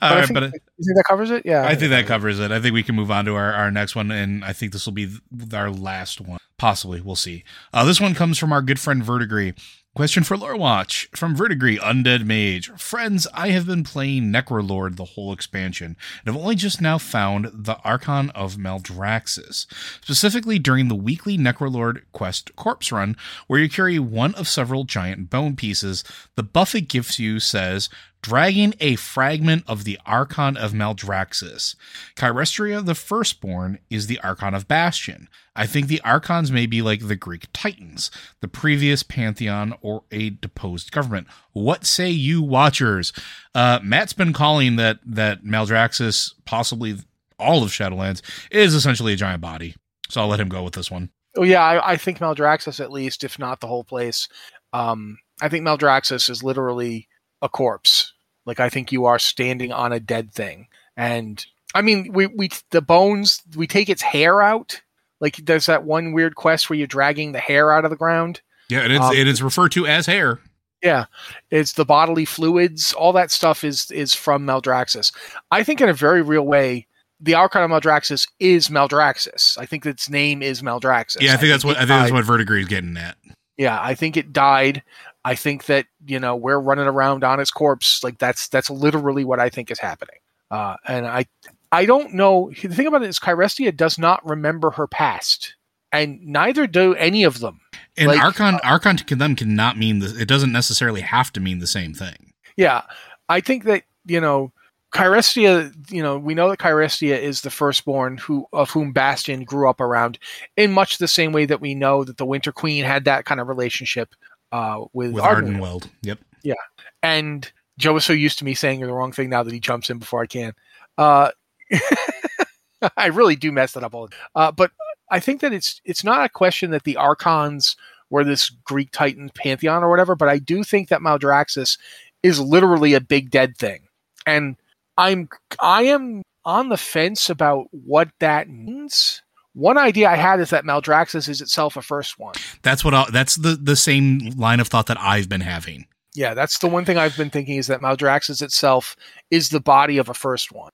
[0.00, 0.52] All I right, but
[0.82, 1.44] you think that covers it?
[1.44, 2.50] Yeah, I think that covers it.
[2.50, 4.86] I think we can move on to our, our next one, and I think this
[4.86, 5.08] will be
[5.52, 6.38] our last one.
[6.58, 7.44] Possibly, we'll see.
[7.72, 9.58] Uh, this one comes from our good friend Vertigree.
[9.94, 12.70] Question for Lore Watch from Vertigree, Undead Mage.
[12.80, 17.50] Friends, I have been playing Necrolord the whole expansion, and have only just now found
[17.52, 19.66] the Archon of Maldraxxus,
[20.02, 23.18] specifically during the weekly Necrolord quest corpse run,
[23.48, 26.04] where you carry one of several giant bone pieces.
[26.36, 27.90] The buff it gives you says,
[28.22, 31.76] dragging a fragment of the Archon of Maldraxxus.
[32.16, 35.28] Kyrestia the Firstborn is the Archon of Bastion.
[35.54, 38.10] I think the Archons may be like the Greek Titans,
[38.40, 41.26] the previous pantheon, or a deposed government.
[41.52, 43.12] What say you, watchers?
[43.54, 46.96] Uh, Matt's been calling that that Maldraxxus, possibly
[47.38, 49.74] all of Shadowlands, is essentially a giant body.
[50.08, 51.10] So I'll let him go with this one.
[51.36, 54.28] Oh yeah, I, I think Maldraxxus at least, if not the whole place.
[54.72, 57.08] Um, I think Maldraxxus is literally
[57.40, 58.12] a corpse.
[58.46, 60.68] Like I think you are standing on a dead thing.
[60.96, 64.80] And I mean, we we the bones we take its hair out.
[65.20, 68.40] Like there's that one weird quest where you're dragging the hair out of the ground.
[68.68, 70.40] Yeah, and it's, Um, it is referred to as hair.
[70.82, 71.04] Yeah,
[71.50, 72.92] it's the bodily fluids.
[72.92, 75.12] All that stuff is is from Maldraxxus.
[75.50, 76.88] I think in a very real way,
[77.20, 79.56] the Archon of Maldraxxus is Maldraxxus.
[79.58, 81.20] I think its name is Maldraxxus.
[81.20, 83.16] Yeah, I think that's what I think that's what Vertigree is getting at.
[83.56, 84.82] Yeah, I think it died.
[85.24, 88.02] I think that you know we're running around on its corpse.
[88.02, 90.16] Like that's that's literally what I think is happening.
[90.50, 91.26] Uh, and I
[91.70, 92.50] I don't know.
[92.62, 95.56] The thing about it is, Kyrestia does not remember her past,
[95.90, 97.60] and neither do any of them.
[97.96, 101.58] And Like, Archon Archon to them cannot mean the, it doesn't necessarily have to mean
[101.58, 102.32] the same thing.
[102.56, 102.82] Yeah,
[103.28, 104.52] I think that you know,
[104.92, 105.72] Kyrestia.
[105.90, 109.80] You know, we know that Kyrestia is the firstborn who of whom Bastion grew up
[109.80, 110.18] around,
[110.56, 113.40] in much the same way that we know that the Winter Queen had that kind
[113.40, 114.14] of relationship
[114.52, 115.84] uh, with, With Ardenweald.
[115.84, 115.90] Ardenweald.
[116.02, 116.18] Yep.
[116.42, 116.54] Yeah,
[117.02, 119.90] and Joe is so used to me saying the wrong thing now that he jumps
[119.90, 120.52] in before I can.
[120.98, 121.30] Uh,
[122.96, 124.08] I really do mess that up all.
[124.08, 124.72] the Uh, but
[125.10, 127.76] I think that it's it's not a question that the Archons
[128.10, 131.78] were this Greek Titan pantheon or whatever, but I do think that Maldraxxus
[132.22, 133.88] is literally a big dead thing,
[134.26, 134.56] and
[134.98, 135.28] I'm
[135.60, 139.22] I am on the fence about what that means.
[139.54, 142.34] One idea I uh, had is that Maldraxxus is itself a first one.
[142.62, 145.86] That's what I'll, that's the the same line of thought that I've been having.
[146.14, 148.96] Yeah, that's the one thing I've been thinking is that Maldraxxus itself
[149.30, 150.72] is the body of a first one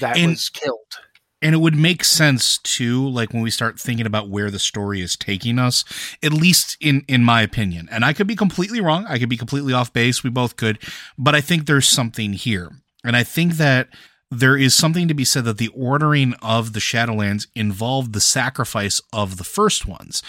[0.00, 0.78] that And- was killed.
[1.42, 5.00] And it would make sense too, like when we start thinking about where the story
[5.00, 5.84] is taking us,
[6.22, 7.88] at least in in my opinion.
[7.90, 9.06] And I could be completely wrong.
[9.08, 10.22] I could be completely off base.
[10.22, 10.78] We both could,
[11.16, 12.70] but I think there's something here.
[13.02, 13.88] And I think that
[14.30, 19.00] there is something to be said that the ordering of the Shadowlands involved the sacrifice
[19.12, 20.22] of the first ones,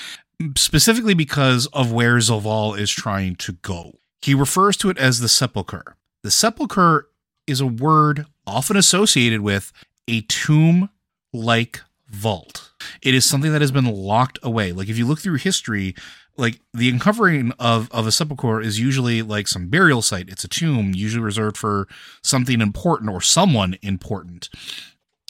[0.58, 4.00] specifically because of where Zovaal is trying to go.
[4.22, 5.96] He refers to it as the sepulcher.
[6.24, 7.08] The sepulcher
[7.48, 9.72] is a word often associated with
[10.08, 10.90] a tomb
[11.34, 12.72] like vault.
[13.02, 14.72] It is something that has been locked away.
[14.72, 15.96] Like if you look through history,
[16.42, 20.28] like the uncovering of, of a sepulchre is usually like some burial site.
[20.28, 21.88] It's a tomb, usually reserved for
[22.24, 24.50] something important or someone important.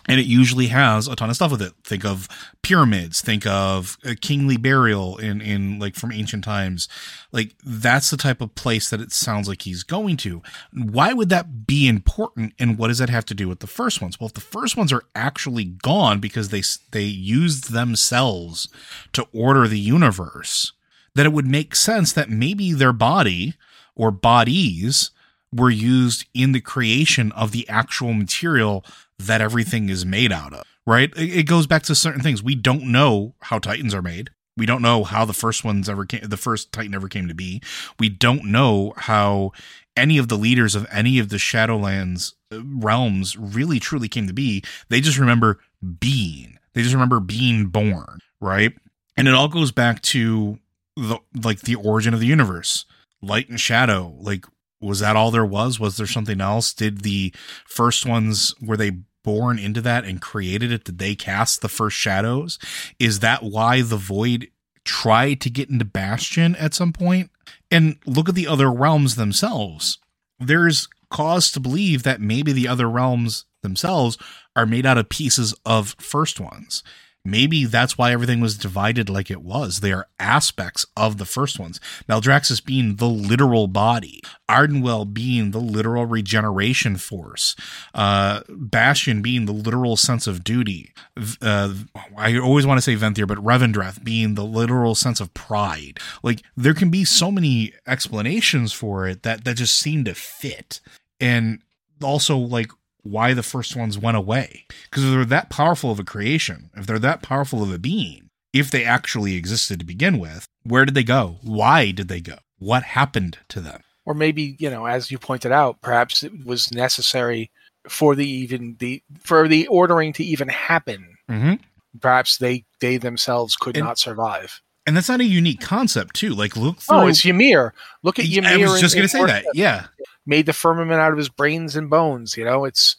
[0.07, 1.74] And it usually has a ton of stuff with it.
[1.84, 2.28] Think of
[2.64, 6.88] pyramids, think of a kingly burial in, in like from ancient times.
[7.32, 10.41] Like that's the type of place that it sounds like he's going to.
[10.74, 12.53] Why would that be important?
[12.57, 14.20] And what does that have to do with the first ones?
[14.20, 18.70] Well, if the first ones are actually gone because they, they used themselves
[19.14, 20.72] to order the universe,
[21.16, 23.55] then it would make sense that maybe their body
[23.95, 25.12] or bodies
[25.53, 28.86] were used in the creation of the actual material
[29.20, 31.12] that everything is made out of, right?
[31.16, 32.41] It goes back to certain things.
[32.41, 34.30] We don't know how Titans are made.
[34.57, 37.34] We don't know how the first ones ever came, the first Titan ever came to
[37.34, 37.62] be.
[37.99, 39.51] We don't know how
[39.95, 44.34] any of the leaders of any of the Shadowlands uh, realms really truly came to
[44.34, 44.64] be.
[44.89, 45.59] They just remember
[45.99, 46.57] being.
[46.74, 48.74] They just remember being born, right?
[49.18, 50.59] And it all goes back to
[50.96, 52.86] the like the origin of the universe.
[53.22, 54.16] Light and shadow.
[54.20, 54.46] Like
[54.82, 55.80] was that all there was?
[55.80, 56.74] Was there something else?
[56.74, 57.34] Did the
[57.66, 60.84] first ones were they born into that and created it?
[60.84, 62.58] Did they cast the first shadows?
[63.00, 64.50] Is that why the void
[64.84, 67.30] tried to get into Bastion at some point?
[67.70, 70.00] And look at the other realms themselves.
[70.39, 74.18] There's cause to believe that maybe the other realms themselves
[74.56, 76.84] are made out of pieces of first ones.
[77.24, 79.80] Maybe that's why everything was divided like it was.
[79.80, 81.80] They are aspects of the first ones.
[82.10, 87.56] Maldraxxus being the literal body, Ardenweald being the literal regeneration force,
[87.94, 90.94] uh, Bastion being the literal sense of duty.
[91.42, 91.76] Uh,
[92.18, 96.00] I always want to say Venthyr, but Revendreth being the literal sense of pride.
[96.24, 100.82] Like there can be so many explanations for it that that just seem to fit.
[101.20, 101.62] And
[102.04, 102.72] also like
[103.04, 104.66] why the first ones went away.
[104.89, 108.30] Because if they're that powerful of a creation, if they're that powerful of a being,
[108.54, 111.38] if they actually existed to begin with, where did they go?
[111.41, 112.39] Why did they go?
[112.60, 113.82] What happened to them?
[114.06, 117.52] Or maybe, you know, as you pointed out, perhaps it was necessary
[117.88, 121.18] for the even the for the ordering to even happen.
[121.30, 121.54] Mm-hmm.
[121.99, 124.62] Perhaps they they themselves could And- not survive.
[124.88, 126.34] And that's not a unique concept, too.
[126.34, 126.97] Like, look through.
[126.97, 127.72] Oh, it's Ymir.
[128.02, 128.49] Look at Ymir.
[128.49, 129.45] I was just going in to say that.
[129.54, 129.86] Yeah.
[130.26, 132.38] Made the firmament out of his brains and bones.
[132.38, 132.96] You know, it's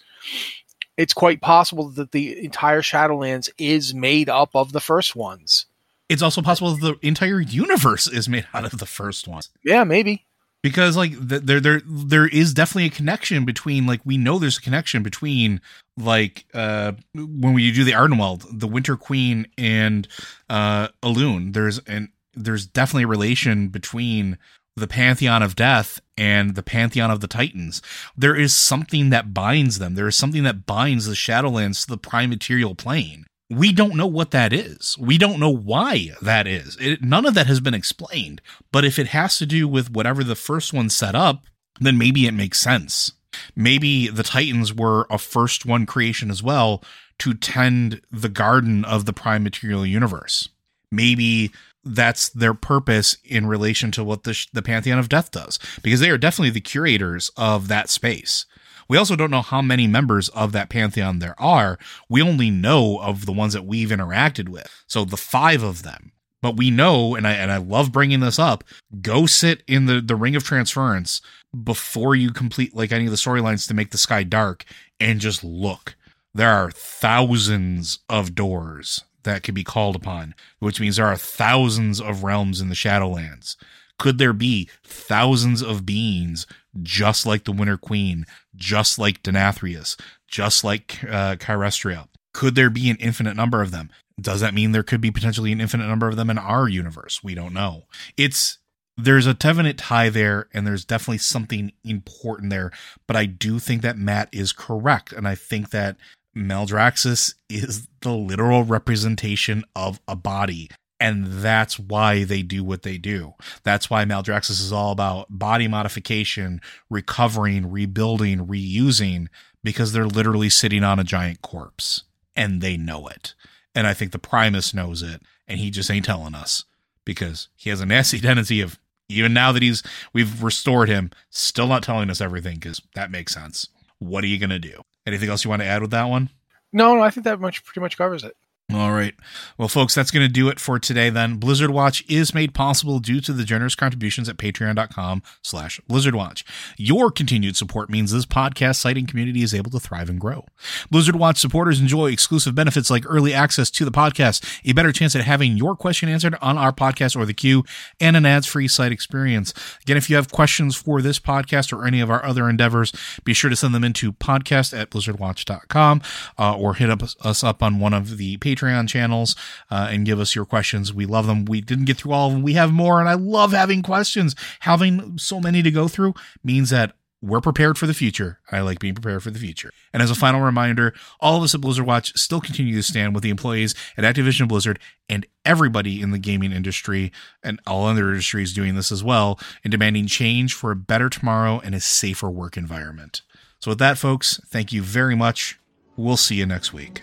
[0.97, 5.67] it's quite possible that the entire Shadowlands is made up of the first ones.
[6.09, 9.49] It's also possible that the entire universe is made out of the first ones.
[9.65, 10.27] Yeah, maybe.
[10.63, 14.59] because like th- there there there is definitely a connection between like we know there's
[14.59, 15.61] a connection between
[15.97, 20.07] like uh when we do the Ardenweald, the Winter Queen and
[20.51, 21.55] uh Alune.
[21.55, 24.39] There's an there's definitely a relation between
[24.77, 27.83] the pantheon of death and the pantheon of the titans.
[28.17, 29.95] There is something that binds them.
[29.95, 33.27] There is something that binds the shadowlands to the prime material plane.
[33.51, 34.97] We don't know what that is.
[34.99, 36.79] We don't know why that is.
[36.81, 38.41] It, none of that has been explained.
[38.71, 41.45] But if it has to do with whatever the first one set up
[41.81, 43.13] then maybe it makes sense.
[43.57, 46.83] Maybe the titans were a first one creation as well
[47.19, 50.49] to tend the garden of the prime material universe.
[50.91, 51.51] Maybe
[51.85, 56.11] that's their purpose in relation to what the, the pantheon of death does because they
[56.11, 58.47] are definitely the curators of that space.
[58.89, 61.79] We also don't know how many members of that pantheon there are.
[62.09, 64.71] We only know of the ones that we've interacted with.
[64.87, 66.13] So the five of them.
[66.41, 68.65] But we know and i and i love bringing this up
[69.01, 71.23] go sit in the the ring of transference
[71.63, 74.65] before you complete like any of the storylines to make the sky dark
[74.99, 75.95] and just look.
[76.35, 82.01] There are thousands of doors that could be called upon, which means there are thousands
[82.01, 83.57] of realms in the Shadowlands.
[83.99, 86.47] Could there be thousands of beings
[86.83, 92.09] just like the Winter Queen, just like Denathrius, just like uh, Kyrestia?
[92.35, 93.91] Could there be an infinite number of them?
[94.21, 97.23] Does that mean there could be potentially an infinite number of them in our universe?
[97.23, 97.85] We don't know.
[98.17, 98.59] It's
[98.97, 102.73] there's a definite tie there, and there's definitely something important there.
[103.07, 105.97] But I do think that Matt is correct, and I think that
[106.37, 110.71] Maldraxxus is the literal representation of a body.
[110.99, 113.35] And that's why they do what they do.
[113.65, 119.27] That's why Maldraxxus is all about body modification, recovering, rebuilding, reusing,
[119.65, 122.05] because they're literally sitting on a giant corpse.
[122.37, 123.35] And they know it.
[123.75, 125.23] And I think the Primus knows it.
[125.49, 126.65] And he just ain't telling us
[127.05, 128.79] because he has a nasty tendency of,
[129.09, 129.83] even now that he's,
[130.15, 133.69] we've restored him, still not telling us everything because that makes sense.
[133.99, 134.83] What are you going to do?
[135.07, 136.31] Anything else you want to add with that one?
[136.73, 138.37] No, no, I think that much pretty much covers it.
[138.71, 139.15] All right.
[139.59, 141.37] Well, folks, that's going to do it for today then.
[141.37, 146.43] Blizzard Watch is made possible due to the generous contributions at patreon.com slash blizzardwatch.
[146.79, 150.47] Your continued support means this podcast and community is able to thrive and grow.
[150.91, 155.15] Blizzard Watch supporters enjoy exclusive benefits like early access to the podcast, a better chance
[155.15, 157.65] at having your question answered on our podcast or the queue,
[158.01, 159.53] and an ads-free site experience.
[159.83, 162.93] Again, if you have questions for this podcast or any of our other endeavors,
[163.25, 166.01] be sure to send them into podcast at blizzardwatch.com
[166.39, 169.37] uh, or hit up, us up on one of the Patreon channels
[169.71, 170.93] uh, and give us your questions.
[170.93, 171.45] We love them.
[171.45, 172.43] We didn't get through all of them.
[172.43, 174.35] We have more, and I love having questions.
[174.61, 178.41] Having so many to go through means that we're prepared for the future.
[178.51, 179.71] I like being prepared for the future.
[179.93, 183.15] And as a final reminder, all of us at Blizzard Watch still continue to stand
[183.15, 188.09] with the employees at Activision Blizzard and everybody in the gaming industry and all other
[188.09, 192.29] industries doing this as well in demanding change for a better tomorrow and a safer
[192.29, 193.23] work environment.
[193.61, 195.61] So, with that, folks, thank you very much.
[195.97, 197.03] We'll see you next week.